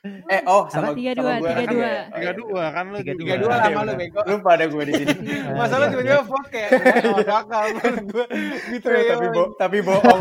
[0.00, 1.82] Eh, oh, sama Tiga sama dua, tiga kan dua.
[1.82, 2.02] ya?
[2.06, 2.32] Tiga iya.
[2.32, 4.20] dua kan lu Tiga dua Iya, lama lu bego.
[4.24, 5.14] Lupa ada gue di sini.
[5.50, 8.26] Masalah tiba-tiba vote kayak "Gua nggak masuk akal menurut gue.
[8.70, 9.06] Betrayal.
[9.10, 10.20] tapi bo tapi bohong.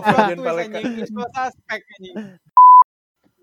[0.97, 2.15] It's so suspect anjing.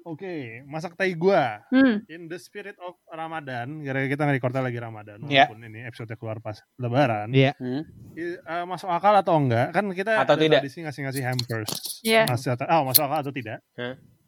[0.04, 0.34] Oke,
[0.66, 1.64] masak tai gua.
[1.70, 2.04] Hmm.
[2.06, 5.48] In the spirit of Ramadan, gara-gara kita nge-recordnya lagi Ramadan, Iya.
[5.48, 7.32] walaupun ini episode keluar pas Lebaran.
[7.32, 7.56] Iya.
[8.12, 9.72] i- eh, masuk akal atau enggak?
[9.72, 10.60] Kan kita Atau ada tidak.
[10.60, 11.70] tradisi ngasih-ngasih hampers.
[12.04, 12.28] Iya.
[12.28, 13.64] Masih atau, oh, masuk akal atau tidak?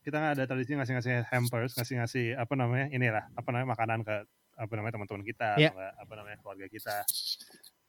[0.07, 2.87] Kita nggak ada tradisi ngasih-ngasih hampers, ngasih-ngasih apa namanya?
[2.95, 4.16] Inilah, apa namanya makanan ke
[4.55, 6.97] apa namanya teman-teman kita, atau nggak, apa namanya keluarga kita.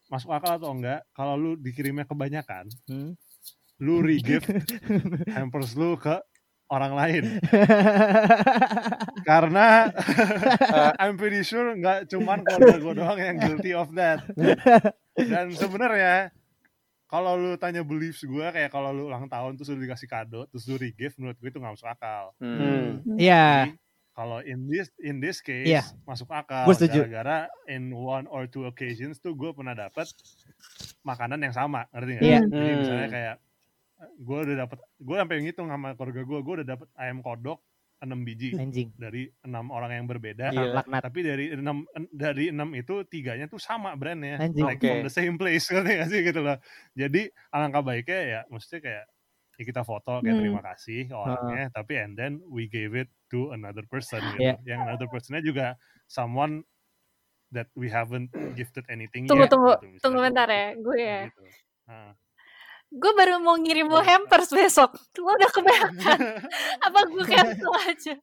[0.09, 1.05] Masuk akal atau enggak?
[1.13, 3.13] Kalau lu dikirimnya kebanyakan, Hmm.
[3.77, 4.49] lu re-gift
[5.37, 6.17] hampers lu ke
[6.73, 7.23] orang lain.
[9.29, 9.93] Karena
[10.99, 14.25] I'm pretty sure nggak cuman keluarga gue doang yang guilty of that.
[15.13, 16.33] Dan sebenarnya
[17.07, 20.67] kalau lu tanya beliefs gue kayak kalau lu ulang tahun terus lu dikasih kado terus
[20.67, 22.23] lu re-gift menurut gue itu nggak masuk akal.
[22.43, 22.99] Hmm.
[23.15, 23.71] Iya.
[23.71, 23.71] Jadi,
[24.11, 25.83] kalau in this in this case Iya.
[26.03, 30.09] masuk akal gara-gara in one or two occasions tuh gue pernah dapat
[31.01, 32.25] makanan yang sama ngerti nggak?
[32.27, 32.39] Iya.
[32.45, 33.15] Jadi misalnya Hmm.
[33.15, 33.35] kayak
[33.97, 37.57] gue udah dapat gue sampai ngitung sama keluarga gue gue udah dapat ayam kodok
[37.97, 38.93] enam biji Anjing.
[38.93, 40.49] dari enam orang yang berbeda.
[40.49, 40.81] Gila.
[40.81, 41.01] Laknat.
[41.01, 44.61] Tapi dari enam en- dari enam itu tiganya tuh sama brandnya, Anjing.
[44.61, 44.85] like Oke.
[44.87, 46.57] from the same place ngerti nggak sih gitu loh.
[46.93, 49.05] Jadi alangkah baiknya ya, maksudnya kayak
[49.57, 50.43] ya kita foto kayak Hmm.
[50.45, 54.53] terima kasih orangnya, tapi and then we gave it to another person gitu.
[54.53, 54.61] Yeah.
[54.61, 55.65] Yang another personnya juga
[56.05, 56.61] someone
[57.49, 59.49] that we haven't gifted anything Tunggu, yet.
[59.49, 61.19] tunggu, gitu, tunggu bentar ya, gue ya.
[61.31, 61.41] gitu.
[61.87, 62.11] Nah.
[62.87, 64.95] Gue baru mau ngirim lo hampers besok.
[65.19, 66.19] Lo udah kebanyakan.
[66.87, 68.13] Apa gue cancel aja?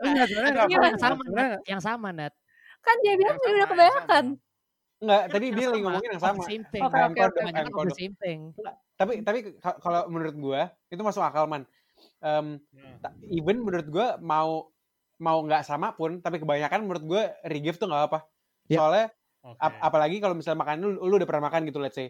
[0.00, 0.88] Enggak, sebenarnya Aduh, nggak gimana?
[0.88, 1.22] yang sama,
[1.68, 2.32] yang sama, Nat.
[2.80, 4.24] Kan dia bilang dia udah kebanyakan.
[5.04, 6.42] Enggak, tadi dia Yang lagi ngomongin yang sama.
[6.48, 6.82] same thing.
[7.92, 8.42] Same.
[8.94, 11.68] Tapi tapi ka- kalau menurut gua itu masuk akal man.
[12.20, 12.56] Em,
[13.00, 14.70] ta- even menurut gua mau
[15.18, 18.18] mau nggak sama pun, tapi kebanyakan menurut gua regift tuh nggak apa.
[18.64, 18.80] Ya.
[18.80, 19.06] Soalnya
[19.60, 22.08] ap- apalagi kalau misalnya makan lu, lu udah pernah makan gitu let's say.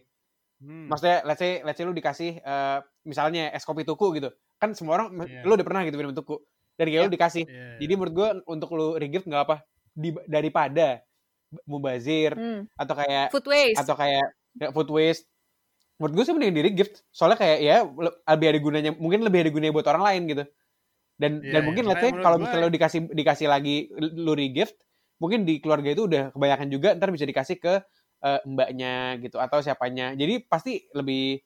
[0.62, 0.86] Hmm.
[0.88, 4.30] Maksudnya let's say let's say lu dikasih eh, misalnya es kopi tuku gitu.
[4.56, 5.42] Kan semua orang Iya.
[5.42, 6.38] lu udah pernah gitu minum tuku.
[6.74, 7.44] Dan kayak lu dikasih.
[7.46, 9.56] Iya, Jadi menurut gua untuk lu regift nggak apa.
[9.94, 11.02] Di, daripada
[11.66, 12.66] mubazir Hmm.
[12.74, 13.78] atau kayak Food waste.
[13.78, 14.26] atau kayak
[14.58, 15.24] kayak food waste
[15.94, 19.46] menurut gue sih mending diri gift soalnya kayak ya le- lebih ada gunanya mungkin lebih
[19.46, 20.44] ada gunanya buat orang lain gitu
[21.14, 21.66] dan Iya, dan iya.
[21.70, 24.74] mungkin Makanya let's say kalau misalnya lu dikasih dikasih lagi lu gift
[25.22, 27.78] mungkin di keluarga itu udah kebanyakan juga ntar bisa dikasih ke
[28.24, 31.38] eh, mbaknya gitu atau siapanya jadi pasti lebih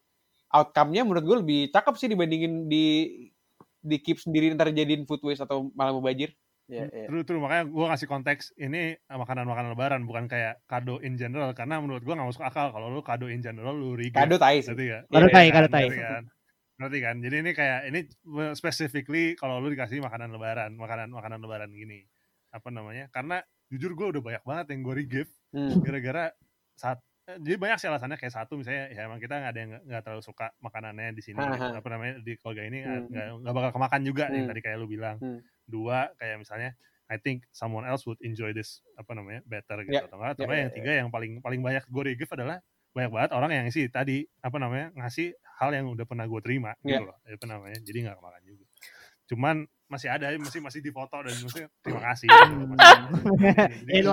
[0.54, 2.86] outcome-nya menurut gue lebih cakep sih dibandingin di
[3.78, 6.32] di keep sendiri ntar jadiin food waste atau malah mubajir
[6.68, 7.06] Iya, ya, ya.
[7.08, 7.40] True, true.
[7.40, 12.12] Makanya gue ngasih konteks ini makanan-makanan lebaran bukan kayak kado in general karena menurut gue
[12.12, 14.20] nggak masuk akal kalau lu kado in general lu regift.
[14.20, 15.02] kado tai sih Ngerti nggak?
[15.08, 15.54] Kado Iya tai, kan?
[15.56, 15.86] kado tai.
[15.88, 16.24] Ngerti kan?
[17.08, 17.14] Kan?
[17.24, 18.00] Jadi ini kayak ini
[18.52, 22.04] specifically kalau lu dikasih makanan lebaran, makanan makanan lebaran gini.
[22.52, 23.08] Apa namanya?
[23.08, 23.40] Karena
[23.72, 25.80] jujur gue udah banyak banget yang gue regift Hmm.
[26.78, 30.00] Saat jadi banyak sih alasannya kayak satu misalnya ya emang kita nggak ada yang nggak-
[30.00, 33.08] terlalu suka makanannya di sini apa namanya di keluarga ini nggak Hmm.
[33.10, 34.50] nggak nggak bakal kemakan juga yang Hmm.
[34.50, 35.40] tadi kayak lu bilang Hmm.
[35.66, 36.72] dua kayak misalnya
[37.08, 40.40] I think someone else would enjoy this apa namanya better gitu Ya, atau enggak atau
[40.40, 43.50] ya, enggak ya, yang tiga yang paling paling banyak gue regift adalah banyak banget orang
[43.52, 45.28] yang sih tadi apa namanya ngasih
[45.60, 46.96] hal yang udah pernah gue terima Ya.
[46.96, 48.64] gitu loh apa namanya jadi nggak kemakan juga
[49.26, 49.56] cuman
[49.88, 52.28] masih ada masih masih difoto dan maksudnya terima kasih.
[52.28, 54.10] Jadi- Itu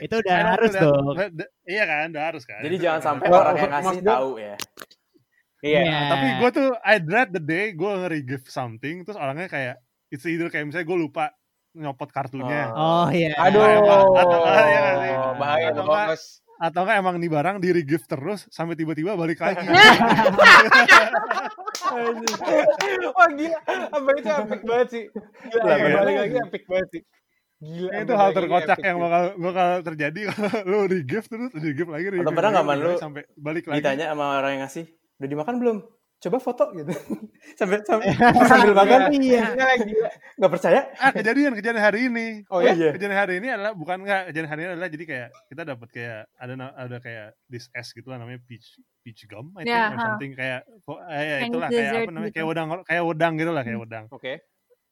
[0.00, 1.14] Itu udah harus dong.
[1.62, 2.62] Iya kan, udah harus kan.
[2.62, 4.54] Jadi jangan sampai orang yang ngasih tahu ya.
[5.60, 5.98] iya Iya.
[6.08, 10.46] Tapi gue tuh I dread the day gue nge-regift something terus orangnya kayak it's either
[10.46, 11.24] kayak misalnya gue lupa
[11.72, 13.30] nyopot kartunya Oh iya.
[13.38, 14.82] aduh Atau- atau- iya
[15.34, 15.86] bahaya tuh
[16.62, 19.66] atau enggak emang nih barang di regift terus sampai tiba-tiba balik lagi.
[23.18, 25.04] Wah gila, apa itu epic banget sih.
[25.50, 25.98] Gila, Iya, iya, kan?
[25.98, 27.02] balik lagi epic banget sih.
[27.62, 27.90] Gila.
[27.94, 32.34] itu hal terkocak yang bakal bakal terjadi kalau lu regift terus regift lagi regift Atau
[32.34, 33.78] pernah nggak, Man, regift lu lagi, sampai balik lagi.
[33.78, 34.84] Ditanya sama orang yang ngasih,
[35.18, 35.78] udah dimakan belum?
[36.22, 36.94] Coba foto gitu.
[37.58, 38.14] sambil sambil,
[38.50, 39.10] sambil makan.
[39.10, 39.58] Iya.
[39.58, 40.10] Gila.
[40.38, 40.80] Nggak percaya?
[41.02, 42.46] Ah kejadian kejadian hari ini.
[42.46, 42.78] Oh ya?
[42.78, 42.94] iya.
[42.94, 46.20] Kejadian hari ini adalah bukan enggak kejadian hari ini adalah jadi kayak kita dapat kayak
[46.38, 49.98] ada ada kayak this es gitu lah namanya peach peach gum I think Ya, or
[49.98, 50.04] ha.
[50.14, 52.36] something kayak oh, eh, ya, Chinese itulah kayak apa namanya gitu.
[52.38, 54.04] kayak wedang kayak wedang gitu lah kayak wedang.
[54.14, 54.32] Oke.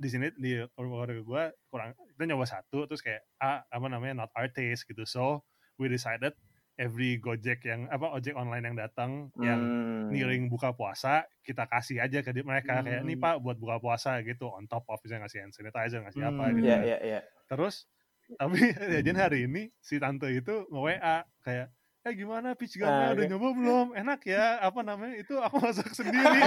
[0.01, 4.31] Di sini di keluarga gue kurang kita nyoba satu terus kayak ah apa namanya not
[4.35, 5.07] our taste gitu.
[5.07, 5.47] So
[5.79, 6.35] we decided
[6.81, 10.09] every Gojek yang apa ojek online yang datang yang Hmm.
[10.09, 13.23] nearing buka puasa kita kasih aja ke mereka kayak nih Hmm.
[13.23, 16.55] pak buat buka puasa gitu on top of misalnya ngasih hand sanitizer ngasih apa Hmm.
[16.57, 16.87] gitu Iya, kan.
[16.89, 17.21] iya, iya.
[17.47, 17.85] terus
[18.33, 21.69] tapi kejadian hari ini si tante itu nge WA kayak
[22.01, 22.57] eh gimana?
[22.57, 23.87] Peach gumnya Ah, udah nyoba belum?
[23.93, 24.57] Enak ya?
[24.59, 25.21] Apa namanya?
[25.21, 26.17] Itu aku masak sendiri.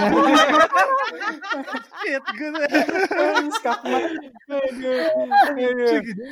[5.88, 6.22] Shit gitu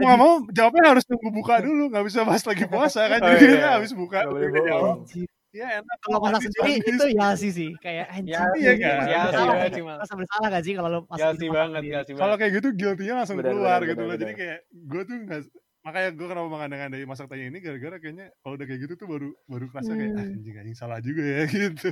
[0.00, 0.32] mau mau.
[0.52, 1.88] Jawabnya harus nunggu buka dulu.
[1.88, 3.18] Nggak bisa pas lagi puasa kan?
[3.20, 3.54] Oh, jadi iya.
[3.56, 4.18] kita habis buka.
[4.22, 5.24] Nggak boleh udah jawab bohong.
[5.56, 5.96] ya enak.
[6.04, 7.70] Kalau masak sendiri itu ya sih sih.
[7.80, 8.36] Kayak anjing.
[8.36, 8.96] Ya, Iya kan?
[9.08, 9.96] Ya, banget sih, Mal.
[9.96, 11.96] Merasa bersalah gak sih kalau lu masak Ya sih banget, sendiri?
[11.96, 12.38] ya sih kalau banget.
[12.38, 14.16] kayak gitu guilty-nya langsung keluar gitu loh.
[14.20, 15.40] Jadi kayak gue tuh nggak
[15.86, 19.06] makanya gue kenapa mengandang dari masak tanya ini gara-gara kayaknya kalau udah kayak gitu tuh
[19.06, 20.34] baru baru kerasa kayak ah, Hmm.
[20.34, 21.90] anjing anjing salah juga ya gitu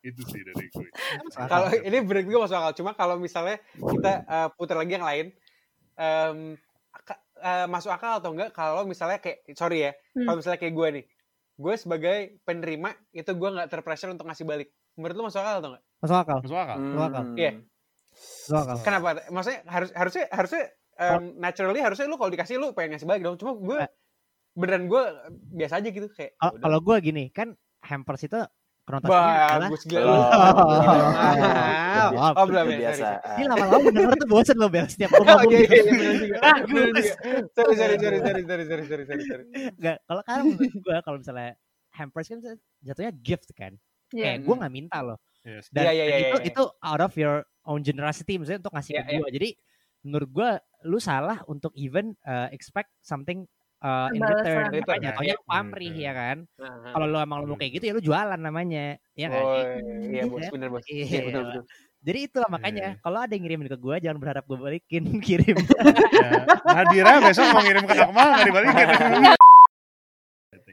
[0.00, 0.88] itu sih dari gue
[1.30, 2.72] Kalau ini break juga masuk akal.
[2.74, 5.26] Cuma kalau misalnya kita eh, putar lagi yang lain,
[5.94, 6.58] em,
[6.98, 10.26] ka- eh, masuk akal atau enggak kalau misalnya kayak sorry ya, Hmm.
[10.26, 11.04] kalau misalnya kayak gue nih,
[11.54, 14.68] gue sebagai penerima itu gue nggak terpressure untuk ngasih balik.
[14.92, 15.84] Menurut lu masuk akal atau enggak?
[16.00, 16.38] Masuk akal.
[16.42, 17.22] masuk akal Masuk akal.
[17.22, 17.36] Hmm.
[17.38, 17.52] Iya.
[18.10, 18.76] Masuk akal.
[18.82, 19.08] Kenapa?
[19.30, 20.62] Maksudnya harus harusnya harusnya
[21.02, 23.36] um, naturally harusnya lu kalau dikasih lu pengen ngasih balik dong.
[23.40, 23.90] Cuma gue eh.
[24.54, 25.02] beneran gue
[25.58, 26.32] biasa aja gitu kayak.
[26.38, 28.38] Ya kalau gue gini kan hampers itu
[28.82, 30.10] konotasinya adalah bagus gila oh.
[30.10, 30.22] lu.
[32.34, 33.08] Oh, belum biasa.
[33.38, 35.54] Ini lama-lama bener tuh bosen lo bel setiap gua ngomong.
[36.42, 37.14] Ah, bagus.
[37.54, 39.44] Sorry sorry sorry sorry sorry sorry sorry sorry.
[39.78, 41.54] Enggak, kalau kan menurut gua kalau misalnya
[41.94, 42.38] hampers kan
[42.82, 43.78] jatuhnya gift kan.
[44.12, 44.36] Yeah.
[44.36, 45.18] Kayak gue gak minta loh.
[45.42, 45.66] Yes.
[45.72, 46.50] Dan yeah, yeah, yeah, itu yeah.
[46.52, 47.36] itu out of your
[47.66, 49.18] own generosity maksudnya untuk ngasih yeah, ke iya, iya.
[49.18, 49.28] gua.
[49.28, 49.34] Yeah.
[49.38, 49.48] Jadi
[50.02, 50.50] menurut gue
[50.84, 53.46] lu salah untuk even uh, expect something
[53.80, 54.66] uh, in return.
[54.68, 55.14] Return, Makanya ya.
[55.14, 56.02] taunya lu Hmm, pamrih hmm.
[56.02, 56.36] ya kan.
[56.58, 58.98] Nah, Kalau lu emang lu mau kayak gitu ya lu jualan namanya.
[59.14, 59.42] Ya kan?
[59.42, 59.54] Oh,
[60.02, 60.50] iya bos, Iya.
[60.50, 60.84] bener bos.
[60.86, 61.04] Iya.
[61.06, 61.64] Iya betul betul.
[62.02, 62.98] Jadi itulah makanya Iya.
[62.98, 65.54] kalau ada yang ngirimin ke gue jangan berharap gue balikin kirim.
[65.54, 66.30] Ya,
[66.66, 68.86] Nadira besok mau ngirim ke Akmal nggak dibalikin.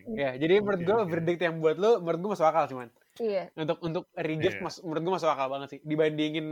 [0.09, 1.09] Ya, jadi menurut Oke, gue oke.
[1.13, 2.89] verdict yang buat lu menurut gue masuk akal cuman.
[3.21, 3.53] Iya.
[3.53, 4.65] Untuk untuk regift Iya.
[4.65, 5.79] mas, menurut gue masuk akal banget sih.
[5.85, 6.47] Dibandingin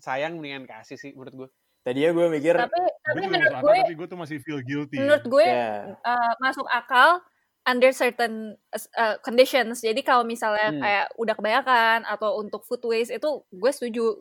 [0.00, 1.48] sayang mendingan kasih sih menurut gue.
[1.82, 4.96] Tadinya gue mikir Tapi tapi menurut gue tapi gue tuh masih feel guilty.
[5.02, 7.18] menurut gue ya uh, masuk akal
[7.62, 8.58] under certain
[8.98, 9.82] uh, conditions.
[9.82, 10.82] Jadi kalau misalnya Hmm.
[10.82, 14.18] kayak udah kebanyakan atau untuk food waste itu gue setuju.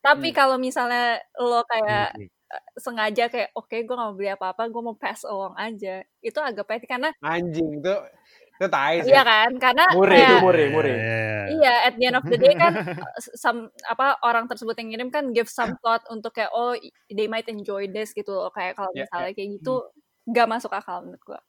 [0.00, 0.36] Tapi Hmm.
[0.36, 4.82] kalau misalnya lo kayak Iya, uh, sengaja kayak oke gue gak mau beli apa-apa, gue
[4.84, 6.00] mau pass along aja.
[6.24, 7.94] Itu agak pahit karena Anjing itu
[8.58, 9.14] itu tai sih.
[9.14, 9.50] iya kan?
[9.56, 11.26] Karena murih kayak itu murih murih Iya.
[11.48, 12.72] Iya, at the end of the day kan
[13.06, 16.74] uh, some apa orang tersebut yang ngirim kan give some thought untuk kayak oh
[17.08, 19.74] they might enjoy this gitu loh kayak kalau Ya, misalnya kayak gitu
[20.26, 21.40] gak masuk akal menurut gua.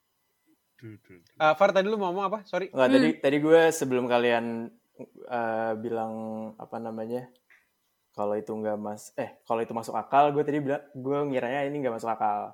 [0.79, 2.39] Eh, Far tadi lu mau ngomong apa?
[2.47, 2.71] Sorry.
[2.71, 2.95] Nggak, Hmm.
[2.95, 4.71] tadi tadi gue sebelum kalian
[5.27, 6.13] uh, bilang
[6.55, 7.27] apa namanya
[8.11, 11.79] kalau itu nggak mas eh kalau itu masuk akal gue tadi bilang gue ngiranya ini
[11.79, 12.51] nggak masuk akal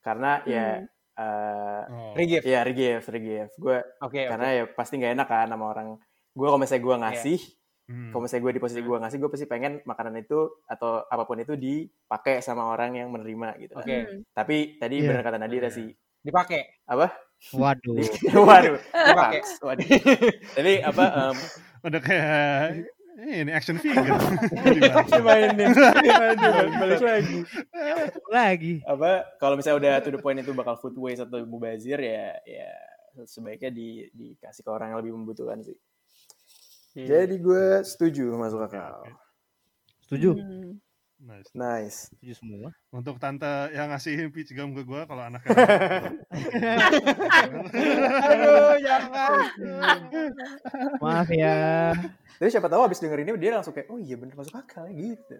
[0.00, 0.88] karena ya Hmm.
[1.22, 2.12] Uh, Oh.
[2.14, 2.44] Regift.
[2.44, 4.22] ya regift regift gue Oke, oke.
[4.28, 5.86] karena ya pasti nggak enak kan sama orang
[6.30, 7.40] gue kalau misalnya gue ngasih
[7.82, 8.08] Hmm.
[8.08, 11.34] kalau misalnya gue di posisi gue ngasih gue pasti pengen makanan itu atau apa pun
[11.36, 13.82] itu dipakai sama orang yang menerima gitu kan.
[13.82, 13.96] Oke.
[13.98, 14.20] Hmm.
[14.32, 15.08] tapi tadi Iya.
[15.08, 15.74] benar kata Nadira Iya.
[15.74, 15.88] sih
[16.20, 16.62] Dipakai.
[16.84, 17.10] apa
[17.52, 17.98] Waduh.
[18.46, 19.40] waduh Dipakai.
[19.60, 19.88] waduh
[20.56, 21.36] tapi apa em,
[21.82, 22.66] Udah kayak eh,
[23.18, 24.08] ini action figure.
[25.12, 27.38] dimainin dimainin balik lagi
[28.36, 28.74] Lagi.
[28.88, 32.70] apa kalau misalnya udah to the point itu bakal food waste atau mubazir ya ya
[33.28, 35.76] sebaiknya di dikasih ke orang yang lebih membutuhkan sih
[36.96, 39.04] jadi gue setuju masuk akal
[40.12, 40.36] Setuju.
[40.36, 40.76] Hmm.
[41.22, 41.54] Nice.
[41.54, 42.68] nice Setuju semua.
[42.90, 45.54] Untuk tante yang ngasihin peach gum ke gue kalau anaknya
[48.26, 49.46] Aduh, jangan.
[50.98, 51.94] Maaf ya.
[52.42, 55.14] tapi siapa tahu abis denger ini dia langsung kayak oh iya bener masuk akal ya
[55.14, 55.38] gitu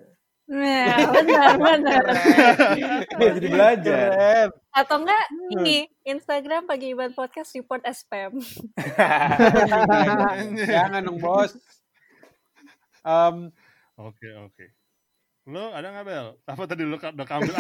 [0.53, 2.03] Nah, benar benar.
[3.17, 4.45] Dia jadi belajar.
[4.75, 8.37] Atau enggak ini Instagram pagi iban podcast report as spam.
[10.69, 11.57] jangan dong, Bos.
[13.07, 13.55] Em,
[14.03, 14.65] Oke oke.
[15.43, 16.27] Lo ada nggak Bel?
[16.47, 17.51] Apa tadi lo udah kambil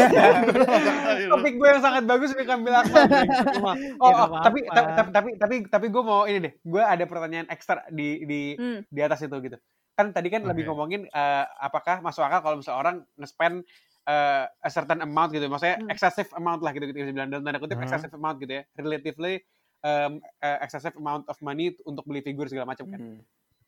[1.29, 3.03] topik gue yang sangat bagus udah ambil akal.
[3.59, 6.53] Cuma- Oh, oh, tapi tapi tapi tapi tapi gue mau ini deh.
[6.63, 8.87] Gue ada pertanyaan ekstra di di Hmm.
[8.87, 9.59] di atas itu gitu.
[9.93, 10.71] Kan tadi kan lebih Oke.
[10.71, 13.67] ngomongin eh, apakah masuk akal kalau misalnya orang nge-spend
[14.03, 15.47] eh, a certain amount gitu.
[15.47, 15.91] Maksudnya Hmm.
[15.91, 17.85] excessive amount lah gitu gitu bisa bilang dalam tanda kutip Hah?
[17.85, 18.67] excessive amount gitu ya.
[18.75, 19.43] Relatively
[19.83, 23.01] um, eh, excessive amount of money untuk beli figur segala macam kan.
[23.01, 23.19] Hmm.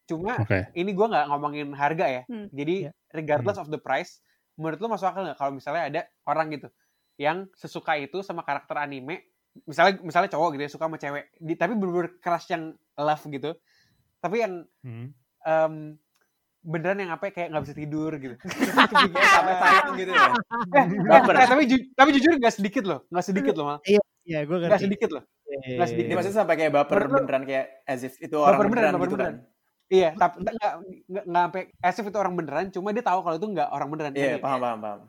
[0.04, 0.68] Cuma Oke.
[0.72, 2.22] ini gue nggak ngomongin harga ya.
[2.26, 2.46] Hmm.
[2.50, 2.92] Jadi Iya.
[3.10, 4.20] regardless of the price,
[4.54, 6.68] menurut lo masuk akal nggak kalau misalnya ada orang gitu
[7.14, 9.22] yang sesuka itu sama karakter anime,
[9.64, 13.54] misalnya misalnya cowok gitu ya suka sama cewek, di, tapi bener crush yang love gitu,
[14.18, 15.14] tapi yang Hmm.
[15.40, 15.74] em,
[16.60, 18.34] beneran yang apa ya, kayak nggak bisa tidur gitu.
[19.30, 20.26] Sampai sayang gitu ya
[20.74, 21.34] Eh, Baper.
[21.36, 23.78] eh, tapi ju- tapi jujur nggak sedikit loh, nggak sedikit loh mal,
[24.24, 25.24] Iya, gue nggak sedikit loh.
[25.44, 26.12] Iya, nggak iya, sedikit.
[26.16, 29.14] Maksudnya sampai kayak baper beneran kayak as if itu orang Baper beneran, beneran, baper gitu
[29.14, 29.34] beneran.
[29.36, 29.53] kan.
[29.94, 30.72] Iya, tapi nggak
[31.06, 33.88] nggak nggak sampai as if itu orang beneran, cuma dia tahu kalau itu nggak orang
[33.88, 34.12] beneran.
[34.12, 35.00] Iya, paham paham paham.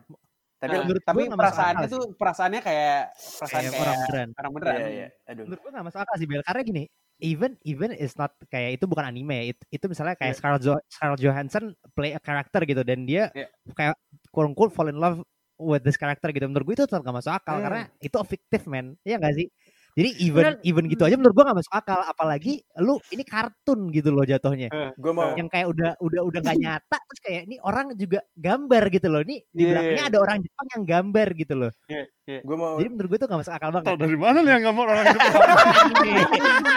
[0.56, 4.28] Tapi Nah, menurut tapi nggak perasaannya tuh perasaannya kayak perasaan Kayak kayak, orang beneran.
[4.32, 4.76] orang beneran.
[4.76, 5.42] iya iya, aduh.
[5.44, 6.82] menurut gue gak masuk akal sih Bel karena gini
[7.18, 10.38] even even is not kayak itu bukan anime itu, itu misalnya kayak Iya.
[10.38, 13.48] Scarlett, jo Scarlett Johansson play a character gitu dan dia Iya.
[13.68, 13.94] kayak
[14.30, 15.20] quote unquote fall in love
[15.56, 17.64] with this character gitu menurut gue itu tetap gak masuk akal Hmm.
[17.64, 19.48] karena itu fiktif man iya gak sih
[19.96, 20.54] jadi even Bener.
[20.60, 24.68] even gitu aja menurut gue gak masuk akal apalagi lu ini kartun gitu loh jatuhnya
[24.92, 28.82] Gue mau yang kayak udah udah udah gak nyata terus kayak ini orang juga gambar
[28.90, 30.10] gitu loh ini di Iya, belakangnya iya.
[30.10, 32.40] ada orang Jepang yang gambar gitu loh Iya, iya.
[32.40, 34.60] gue mau jadi menurut gue itu gak masuk akal banget Tahu dari mana lo yang
[34.60, 35.32] nggak mau orang Jepang?
[35.80, 36.12] anime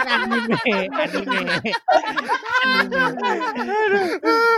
[0.08, 1.38] anime anime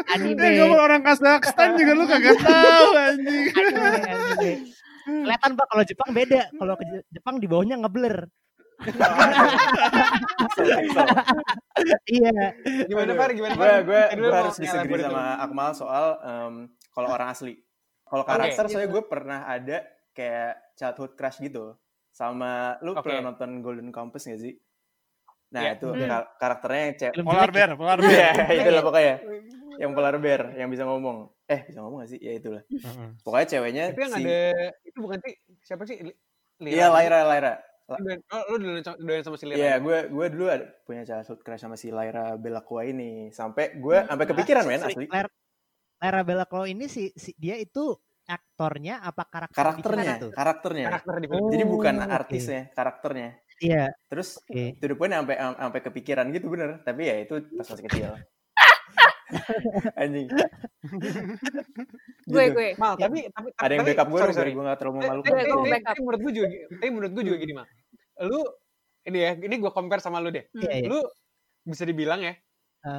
[0.09, 3.45] anime Eh, nggak mau orang Kazakhstan juga lu kagak tahu anjing.
[3.51, 4.51] anime anime
[5.03, 8.31] kelihatan pak kalau Jepang beda kalau ke Je- Jepang di bawahnya ngeblur
[12.09, 12.33] iya
[12.87, 13.31] Gimana Far?
[13.33, 13.83] Gimana gue Far?
[14.15, 16.55] gue harus disagree elaborate sama Akmal soal em,
[16.93, 17.55] kalau orang asli.
[18.05, 19.79] Kalau karakter soalnya gue pernah ada
[20.13, 21.73] kayak childhood crush gitu
[22.13, 23.09] sama lu Oke.
[23.09, 24.53] pernah nonton Golden Compass gak sih?
[25.53, 25.73] Nah Iya.
[25.77, 26.05] itu Hmm.
[26.05, 27.15] kar- karakternya yang cewek.
[27.25, 28.13] Polar bear, polar bear.
[28.13, 29.15] Iya, itu lah pokoknya.
[29.81, 31.33] Yang polar bear, yang bisa ngomong.
[31.49, 32.21] Eh, bisa ngomong gak sih?
[32.21, 32.63] Ya itulah.
[32.69, 33.09] Heeh.
[33.21, 34.41] Pokoknya ceweknya Itu yang si ada
[34.85, 35.97] itu bukan sih siapa sih?
[36.61, 37.55] Iya, Lyra, Lyra.
[37.89, 39.59] Lu doyan- Oh, lu doyan sama- si Lyra.
[39.59, 43.29] Iya, gue gue dulu ada punya childhood crush sama si Lyra Belacqua ini.
[43.31, 45.07] Sampai gue sampai kepikiran men asli.
[46.03, 50.29] Lyra, Crow ini si, si- dia itu aktornya apa karakter Karakternya, itu?
[50.31, 50.87] karakternya.
[50.89, 51.43] Karakter di film.
[51.43, 52.11] Oh, Jadi bukan oke.
[52.13, 53.29] artisnya, karakternya.
[53.63, 54.65] Iya, Terus oke.
[54.79, 56.83] to the point sampai sampai kepikiran gitu bener.
[56.83, 58.11] Tapi ya itu pas masih kecil.
[60.01, 60.29] Anjing.
[62.25, 62.55] Gue Gitu.
[62.55, 62.69] gue.
[62.77, 65.27] Mal, tapi tapi Ada yang backup gue sorry, gue gak terlalu memalukan.
[65.27, 67.67] tapi- Gue tapi- menurut gue juga tapi menurut gue juga gini mal
[68.23, 68.41] lu
[69.03, 70.63] ini ya ini gue compare sama lu deh Hmm.
[70.63, 70.87] Iya, iya.
[70.87, 70.99] lu
[71.65, 72.35] bisa dibilang ya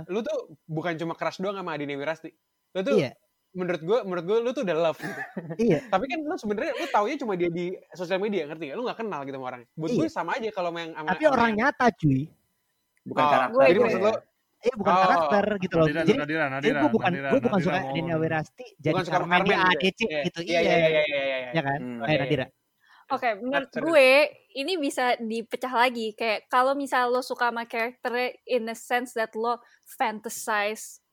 [0.06, 2.32] lu tuh bukan cuma crush doang sama Adi Wirasti
[2.74, 3.12] lu tuh Iya,
[3.54, 5.22] menurut gue menurut gue lu tuh udah love gitu.
[5.69, 5.80] iya.
[5.86, 9.00] tapi kan lu sebenarnya lu taunya cuma dia di sosial media ngerti gak lu gak
[9.00, 10.00] kenal gitu sama orangnya buat Iya.
[10.00, 12.22] gue sama aja kalau main sama Tapi orang nyata cuy.
[13.04, 13.52] Bukan Oh, karakter.
[13.54, 14.12] gue- jadi gue- maksud lu
[14.63, 15.02] Eh bukan Oh.
[15.04, 15.86] karakter gitu loh.
[15.86, 18.93] Nadira, Jadi Nadira, jadi Nadira, gue bukan Nadira, gue bukan Nadira suka Dina Wirasti jadi
[18.93, 20.39] bukan suka Carmen di Carmen ADC Iya, gitu.
[20.41, 21.80] iya Iya, iya iya iya iya ya kan?
[21.80, 21.99] Hmm.
[22.02, 22.45] Iya, Nadira.
[23.06, 23.84] Oke, menurut Sorry.
[23.84, 24.10] gue
[24.56, 26.08] ini bisa dipecah lagi.
[26.13, 31.04] Kayak kalau misal lo suka sama karakternya in the sense that lo fantasize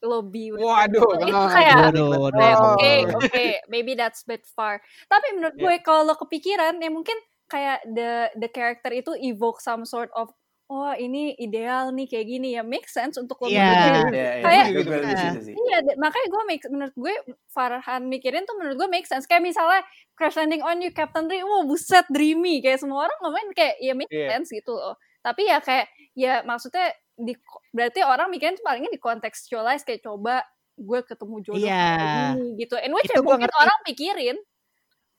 [0.00, 2.72] lo be with waduh itu nggak- kayak Oh.
[2.72, 4.80] oke oke maybe that's bit far.
[5.06, 5.64] Tapi menurut Yeah.
[5.66, 10.32] gue kalau lo kepikiran ya mungkin kayak the the character itu evoke some sort of
[10.70, 13.58] oh ini ideal nih kayak gini ya make sense untuk lo Iya.
[13.58, 14.06] mikirin.
[14.06, 14.42] Iya, iya.
[14.46, 15.54] Kayak- Gue gue di situ sih.
[15.58, 17.14] Iya, makanya gue make, menurut gue
[17.48, 19.26] Farhan mikirin tuh menurut gue make sense.
[19.26, 19.82] Kayak misalnya
[20.14, 22.62] Crash Landing on You, Captain Ray, wow buset dreamy.
[22.62, 24.28] Kayak semua orang ngomongin kayak ya make Iya.
[24.32, 24.94] sense gitu loh.
[25.20, 27.34] Tapi ya kayak ya maksudnya di
[27.70, 31.84] berarti orang mikirin tuh palingnya di contextualize kayak coba gue ketemu jodoh Iya.
[31.92, 32.74] kayak gini gitu.
[32.78, 33.58] And which ya mungkin ngerti.
[33.58, 34.36] orang pikirin.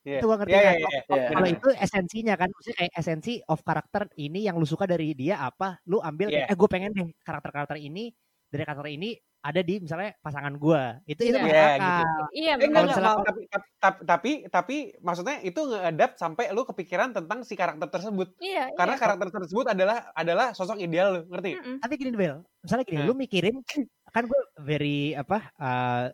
[0.02, 0.18] Iya.
[0.18, 0.74] Itu gue ngerti Iya, kan.
[0.74, 1.28] iya, iya, Oh, iya.
[1.30, 5.38] Kalau itu esensinya kan, maksudnya kayak esensi of karakter ini yang lu suka dari dia
[5.40, 6.46] apa, lu ambil Iya.
[6.46, 8.10] kayak, eh gue pengen deh karakter-karakter ini
[8.50, 9.10] dari karakter ini
[9.42, 10.82] ada di misalnya pasangan gue.
[11.08, 11.42] Itu itu Iya.
[11.42, 12.22] masuk Iya, gitu.
[12.34, 12.84] Iya, Eh, benar.
[13.22, 13.42] tapi,
[13.78, 18.38] tapi, tapi, tapi, maksudnya itu nge-adapt sampai lu kepikiran tentang si karakter tersebut.
[18.38, 19.02] Iya, Karena iya.
[19.02, 21.64] karakter tersebut adalah adalah sosok ideal lu, ngerti nggak?
[21.64, 21.78] Mm-mm.
[21.80, 23.06] Tapi gini Bel, misalnya gini, Nah.
[23.06, 23.56] lu mikirin
[24.12, 26.06] kan gue very apa eh,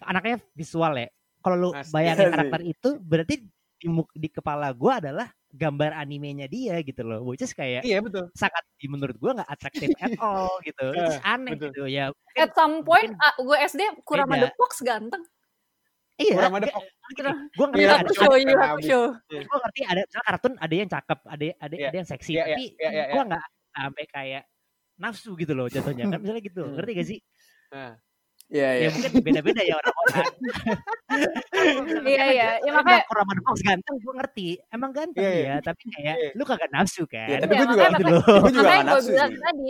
[0.00, 1.10] anaknya visual ya.
[1.44, 3.34] Kalau lu bayangin karakter itu berarti
[3.76, 7.20] di, di kepala gue adalah gambar animenya dia gitu loh.
[7.22, 8.32] Which is kayak Iya betul.
[8.32, 10.88] sangat di menurut gue nggak atraktif at all gitu.
[10.90, 11.68] It's aneh betul.
[11.70, 12.08] gitu ya.
[12.08, 15.22] Mungkin- At some point, mungkin- ah, gue SD kurang ada Fox ganteng.
[16.16, 16.34] iya.
[16.34, 16.86] Kurang ada gak- Fox.
[17.54, 19.04] Gue ngerti Iya, You ada, show, you have show.
[19.28, 21.86] gue ngerti ada misalnya kartun ada yang cakep, ada ada Iya.
[21.92, 24.42] ada yang seksi, Iya, iya, tapi iya, iya, gue nggak sampai kayak
[24.94, 27.18] nafsu gitu loh jatuhnya kan misalnya gitu ngerti gak sih
[27.68, 27.92] Nah,
[28.54, 28.86] Iya, iya.
[28.86, 30.26] ya mungkin beda-beda ya orang-orang
[32.06, 32.48] Iya, iya.
[32.62, 35.42] Ya, Lu makanya- Kurang Fox ganteng gue ngerti emang ganteng Iya, iya.
[35.42, 36.30] dia tapi kayak Iya.
[36.38, 38.86] lu kagak nafsu kan Iya, tapi Iya, gue juga gitu loh gue juga Makanya gak
[38.86, 39.68] gue nafsu bilang tadi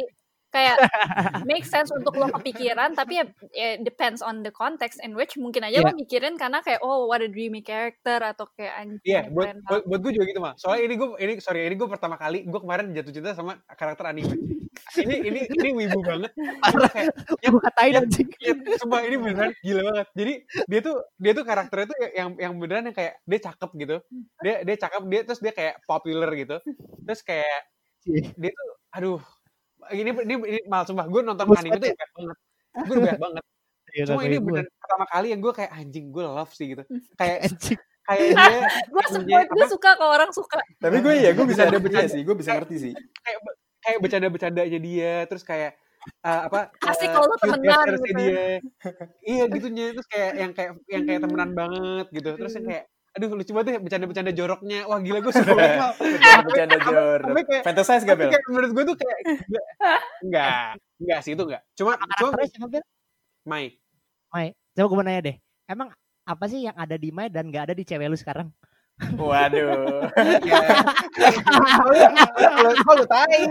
[0.55, 0.79] kayak
[1.51, 5.67] make sense untuk lo kepikiran tapi ya, ya depends on the context in which mungkin
[5.67, 5.99] aja lo Iya.
[5.99, 10.01] mikirin karena kayak oh what a dreamy character atau kayak anjing Iya, buat, buat, buat
[10.07, 10.55] gue juga gitu mah.
[10.55, 14.07] Soalnya ini gue ini sorry ini gue pertama kali gue kemarin jatuh cinta sama karakter
[14.07, 14.39] anime.
[14.95, 16.31] Ini ini ini wibu banget.
[16.95, 20.07] Kayak, gue katain anjing ya, sumpah ini beneran gila banget.
[20.15, 20.33] Jadi
[20.71, 23.97] dia tuh dia tuh karakternya tuh yang yang beneran yang kayak dia cakep gitu.
[24.45, 26.57] Dia dia cakep dia terus dia kayak popular gitu.
[27.03, 27.61] Terus kayak
[28.37, 29.21] dia tuh aduh
[29.91, 31.95] ini ini, ini mal sumpah gue nonton Buset anime tuh ya.
[31.95, 32.37] banyak banget.
[32.75, 33.45] Gue banyak banget.
[33.95, 36.83] Iya, Cuma ini beneran pertama kali yang gue kayak anjing gue love sih gitu.
[37.15, 41.47] Kayak anjing kayak dia gue support gue suka kalau orang suka Tapi gue ya, gue
[41.47, 42.93] bisa Bercanda- ada iya sih, gue bisa ngerti sih.
[42.95, 43.39] kayak
[43.81, 45.77] kayak bercanda-bercandanya dia terus kayak
[46.21, 48.13] eh, apa Asik eh, kalau cute temenan gitu.
[48.17, 48.45] dia
[49.25, 53.31] iya gitunya terus kayak yang kayak yang kayak temenan banget gitu terus yang kayak aduh
[53.31, 55.95] lucu banget ya bercanda-bercanda joroknya wah gila gue suka banget.
[56.51, 57.21] Bercanda jor.
[57.23, 58.31] Sampai kayak- Fantasize gak, Bel?
[58.35, 59.19] kayak menurut gue tuh kayak
[60.27, 60.67] enggak
[60.99, 61.93] enggak sih itu enggak cuma
[62.51, 62.83] cuma Bel?
[63.47, 63.79] Mai
[64.29, 65.89] Mai coba gue mau nanya deh emang
[66.25, 68.51] apa sih yang ada di Mai dan gak ada di cewek lu sekarang
[69.15, 70.07] Waduh.
[70.47, 70.63] ya
[71.43, 71.99] kalau
[72.55, 73.43] kalau lu tai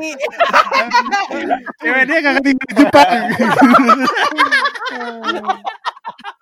[1.79, 3.11] Cewek dia gak ketinggalan Jepang.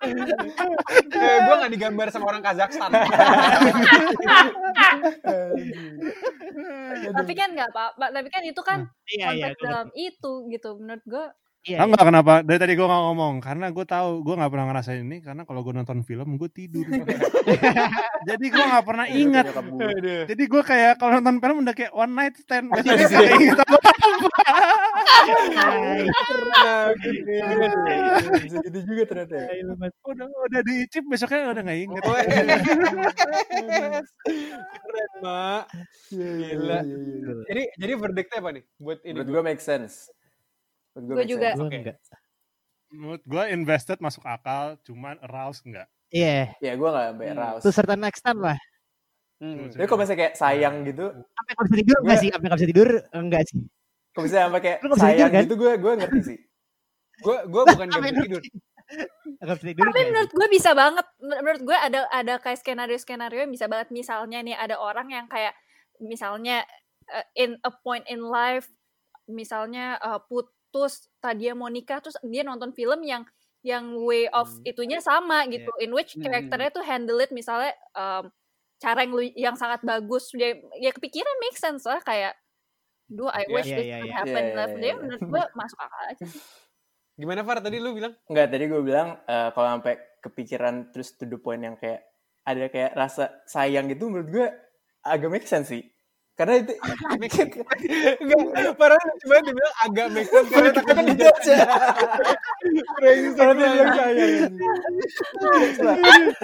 [1.22, 2.90] eh, gue gak digambar sama orang Kazakhstan.
[7.12, 10.76] Tapi kan nggak apa-apa tapi kan itu kan iya iya konteks dalam itu gitu.
[10.78, 11.24] Menurut gue
[11.62, 12.32] iya Tahu nggak kenapa?
[12.42, 15.60] Dari tadi gue nggak ngomong karena gue tahu gue nggak pernah ngerasain ini karena kalau
[15.62, 16.86] gue nonton film gue tidur.
[18.28, 19.44] Jadi gue nggak pernah ingat.
[19.50, 20.26] Nyokap gue.
[20.26, 22.66] Jadi gue kayak kalau nonton film udah kayak one night stand.
[22.74, 23.78] Jadi gak inget apa
[28.62, 29.34] gitu juga ternyata.
[29.38, 29.62] ya.
[30.02, 32.02] udah udah diicip besoknya udah nggak inget.
[32.02, 32.16] Oh,
[34.82, 35.64] keren mak
[36.12, 36.78] Iya, Gila.
[37.48, 40.12] jadi jadi verdictnya apa nih buat ini Menurut gue make sense.
[40.94, 41.52] Gue juga.
[41.54, 41.96] enggak
[42.88, 45.88] Menurut gue invested masuk akal, cuman aroused enggak.
[46.08, 47.38] iya Ya gue gak sampai Hmm.
[47.38, 47.62] rouse.
[47.62, 48.58] to certain extent lah
[49.36, 49.66] Hmm.
[49.68, 52.70] Tapi kalau misalnya kayak sayang gitu, sampai nggak bisa tidur enggak sih sampai nggak bisa
[52.70, 53.60] tidur enggak sih
[54.08, 55.42] kalau misalnya sampai kayak bisa sayang tidur, kan?
[55.42, 56.38] gitu, gue gue ngerti sih.
[57.18, 61.06] gue gue bukan gak bisa tidur dulu Tapi menurut gue bisa banget.
[61.18, 63.88] Men- Menurut gue ada ada kayak skenario skenario yang bisa banget.
[63.90, 65.56] Misalnya nih ada orang yang kayak
[65.98, 66.62] misalnya
[67.08, 68.68] uh, in a point in life,
[69.24, 70.20] misalnya uh,
[70.72, 73.28] putus, tadinya mau nikah, terus dia nonton film yang
[73.60, 74.64] yang way of Hmm.
[74.64, 75.68] itunya sama gitu.
[75.78, 76.24] In which Hmm.
[76.24, 78.32] karakternya tuh handle it misalnya um,
[78.80, 80.32] cara yang lu- yang sangat bagus.
[80.32, 82.34] Dia ya kepikiran make sense lah kayak.
[83.06, 84.16] Duh, I Iya, wish iya, this iya, could iya.
[84.16, 84.32] happen.
[84.42, 84.96] Iya, iya, Nah, iya, dia iya.
[84.96, 86.24] menurut gue masuk akal aja.
[87.12, 88.12] Gimana Far tadi lu bilang?
[88.24, 89.94] Enggak, tadi gue bilang eh, kalau sampai
[90.24, 92.00] kepikiran terus to the point yang kayak
[92.42, 94.46] ada kayak rasa sayang gitu menurut gue
[95.04, 95.84] agak make sense sih.
[96.32, 96.72] Karena itu
[98.24, 101.52] Enggak, parah cuma dia bilang agak make sense karena takut Kan dijudge.
[103.36, 104.52] Karena dia bilang sayang.
[105.82, 105.96] Nah,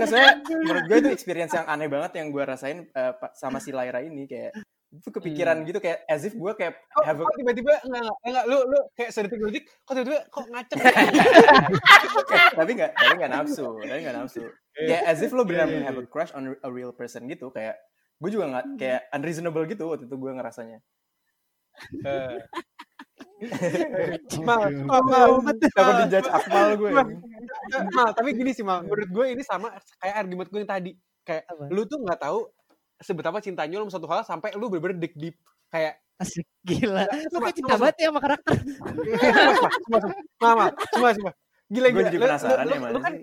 [0.04, 4.04] soalnya menurut gue itu experience yang aneh banget yang gue rasain pa- sama si Lyra
[4.04, 4.52] ini kayak
[4.88, 8.44] itu kepikiran gitu kayak as if gue kayak Kok, have a tiba-tiba enggak enggak, enggak
[8.48, 10.78] lu lu kayak sedetik detik kok tiba-tiba kok ngaceng
[12.58, 14.48] tapi nggak tapi nggak nafsu tapi nggak nafsu.
[14.72, 17.76] Kayak as if lo benar-benar have a crush on a real person gitu kayak
[18.18, 20.78] gue juga nggak kayak unreasonable gitu waktu itu gue ngerasanya
[22.02, 22.42] Eh.
[24.42, 25.30] mal, mal, mal,
[25.70, 29.70] takut dijudge akmal gue Mal, tapi gini sih mal, menurut gue ini sama
[30.02, 30.92] kayak argumen gue yang tadi
[31.22, 31.70] kayak Apa?
[31.70, 32.50] lu tuh nggak tahu
[32.98, 35.36] seberapa cintanya lu sama satu hal sampai lu bener-bener dig deep
[35.70, 37.06] kayak Asik gila.
[37.30, 38.52] Lu kayak cinta banget ya sama karakter.
[38.58, 38.90] semua
[39.46, 41.32] semua semua semua mal, semua semua
[41.70, 43.14] gila gue gila jadi Lu- penasaran lu, ya lu, kan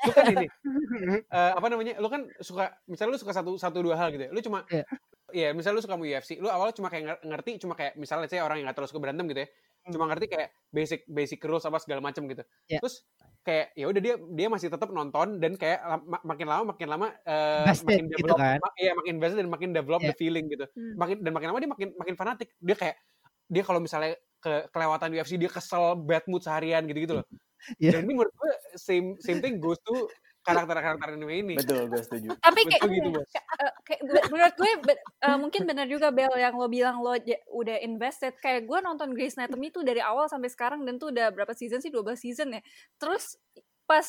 [0.00, 0.46] lu kan ini
[1.36, 4.30] eh, apa namanya lu kan suka misalnya lu suka satu satu dua hal gitu ya
[4.30, 4.84] lu cuma Iya.
[5.30, 8.42] Iya, misalnya lu suka UFC, lu awalnya cuma kayak nger- ngerti, cuma kayak misalnya saya
[8.42, 9.48] orang yang gak terlalu suka berantem gitu ya,
[9.86, 12.42] cuma ngerti kayak basic basic rules apa segala macam gitu.
[12.66, 12.82] Iya.
[12.82, 13.06] Terus
[13.46, 16.88] kayak ya udah dia dia masih tetap nonton dan kayak lam- ma- makin lama makin
[16.90, 18.58] lama eh, Invested makin gitu develop, kan.
[18.58, 20.18] ma- iya makin invested dan makin develop the Iya.
[20.18, 20.66] feeling gitu.
[20.66, 20.94] Hmm.
[20.98, 22.48] Makin dan makin lama dia makin makin fanatik.
[22.58, 22.96] Dia kayak
[23.46, 24.10] dia kalau misalnya
[24.42, 27.26] ke kelewatan UFC dia kesel bad mood seharian gitu-gitu loh.
[27.78, 27.94] Iya.
[27.94, 30.06] Dan ini menurut gue same same thing goes to
[30.40, 31.54] karakter-karakter anime ini.
[31.54, 33.28] betul gue setuju Tapi kayak, Betul gitu, Bos.
[33.28, 37.12] eh, kayak menurut gue be- eh, mungkin benar juga Bel yang lo bilang lo
[37.52, 41.28] udah invested kayak gue nonton Grey's Anatomy tuh dari awal sampai sekarang dan tuh udah
[41.28, 42.60] berapa season sih 12 season ya
[42.96, 43.36] terus
[43.84, 44.06] pas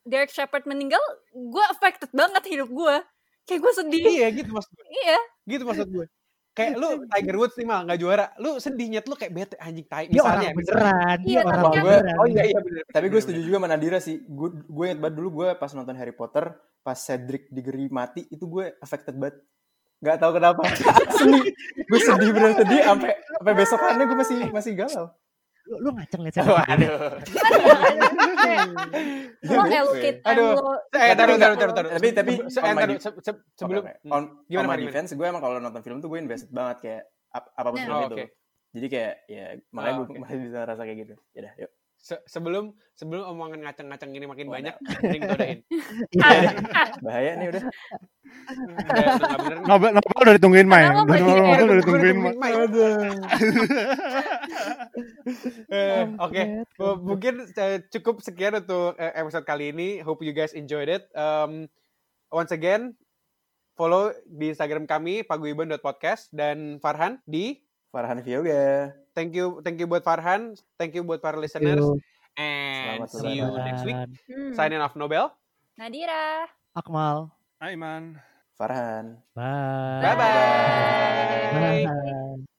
[0.00, 1.00] Derek Shepard meninggal
[1.30, 2.96] gue affected banget hidup gue
[3.44, 4.86] kayak gue sedih Iya gitu maksud gue.
[4.98, 6.06] iya Gitu maksud gue.
[6.58, 9.86] Kayak lu Tiger Woods nih mal nggak juara, lu sedih nyet lu kayak bete anjing
[9.86, 10.10] tai.
[10.10, 10.56] Orang Misalnya, misalnya.
[10.58, 11.18] beneran.
[11.22, 12.16] Dia Iya, orang beneran.
[12.18, 12.82] Oh iya iya bener.
[12.88, 15.94] tapi gue setuju juga sama Nadira sih gue gue inget banget dulu gue pas nonton
[15.94, 16.50] Harry Potter
[16.80, 19.38] pas Cedric Diggory mati itu gue affected banget
[19.98, 20.62] nggak tahu kenapa
[21.18, 21.42] sedih
[21.84, 25.06] gue sedih bener sedih sampai sampai besokannya gue masih masih galau
[25.68, 26.48] Lu, lu ngaceng liat saya.
[26.64, 27.20] Waduh.
[29.44, 30.52] Lo allocate time Aduh.
[30.54, 31.90] lo Eh, taruh, taruh, taruh, taruh.
[31.92, 35.10] Tapi- tapi Se- on my taruh, de- se- se- sebelum on, Gimana, on my defense
[35.10, 37.84] gue emang kalau nonton film tuh gue invested banget kayak ap- apa pun Nah.
[37.84, 38.26] film Oh, itu oke.
[38.70, 40.20] jadi kayak ya makanya Oh, gue oke.
[40.22, 42.64] masih bisa ngerasa kayak gitu ya udah yuk Se- sebelum
[42.94, 45.22] sebelum omongan ngaceng-ngaceng ini makin Oh, banyak, mending.
[46.14, 46.50] Iya.
[47.04, 47.62] bahaya nih udah.
[49.66, 50.86] Nobel, Nobel udah ditungguin Mai.
[50.86, 51.18] Kenapa, Udah Mai?
[51.18, 52.52] Nobel Iya, udah Gua ditungguin ditungguin, Mai.
[52.54, 52.78] Mike.
[55.68, 60.00] Eh, Oke, Well, mungkin eh, cukup sekian untuk eh, episode kali ini.
[60.00, 61.06] Hope you guys enjoyed it.
[61.12, 61.68] Um,
[62.32, 62.96] once again,
[63.78, 67.62] follow di Instagram kami paguyuban.podcast dan Farhan di
[67.94, 71.82] Farhan Vioga thank you thank you buat Farhan, thank you buat para listeners
[72.38, 73.98] and Selamat see you next week.
[74.30, 74.54] Hmm.
[74.54, 75.34] Signing off Nobel.
[75.74, 77.34] Nadira Akmal.
[77.58, 78.22] Aiman.
[78.54, 80.02] Farhan Bye.
[80.02, 81.86] Bye bye.
[81.86, 82.57] Bye.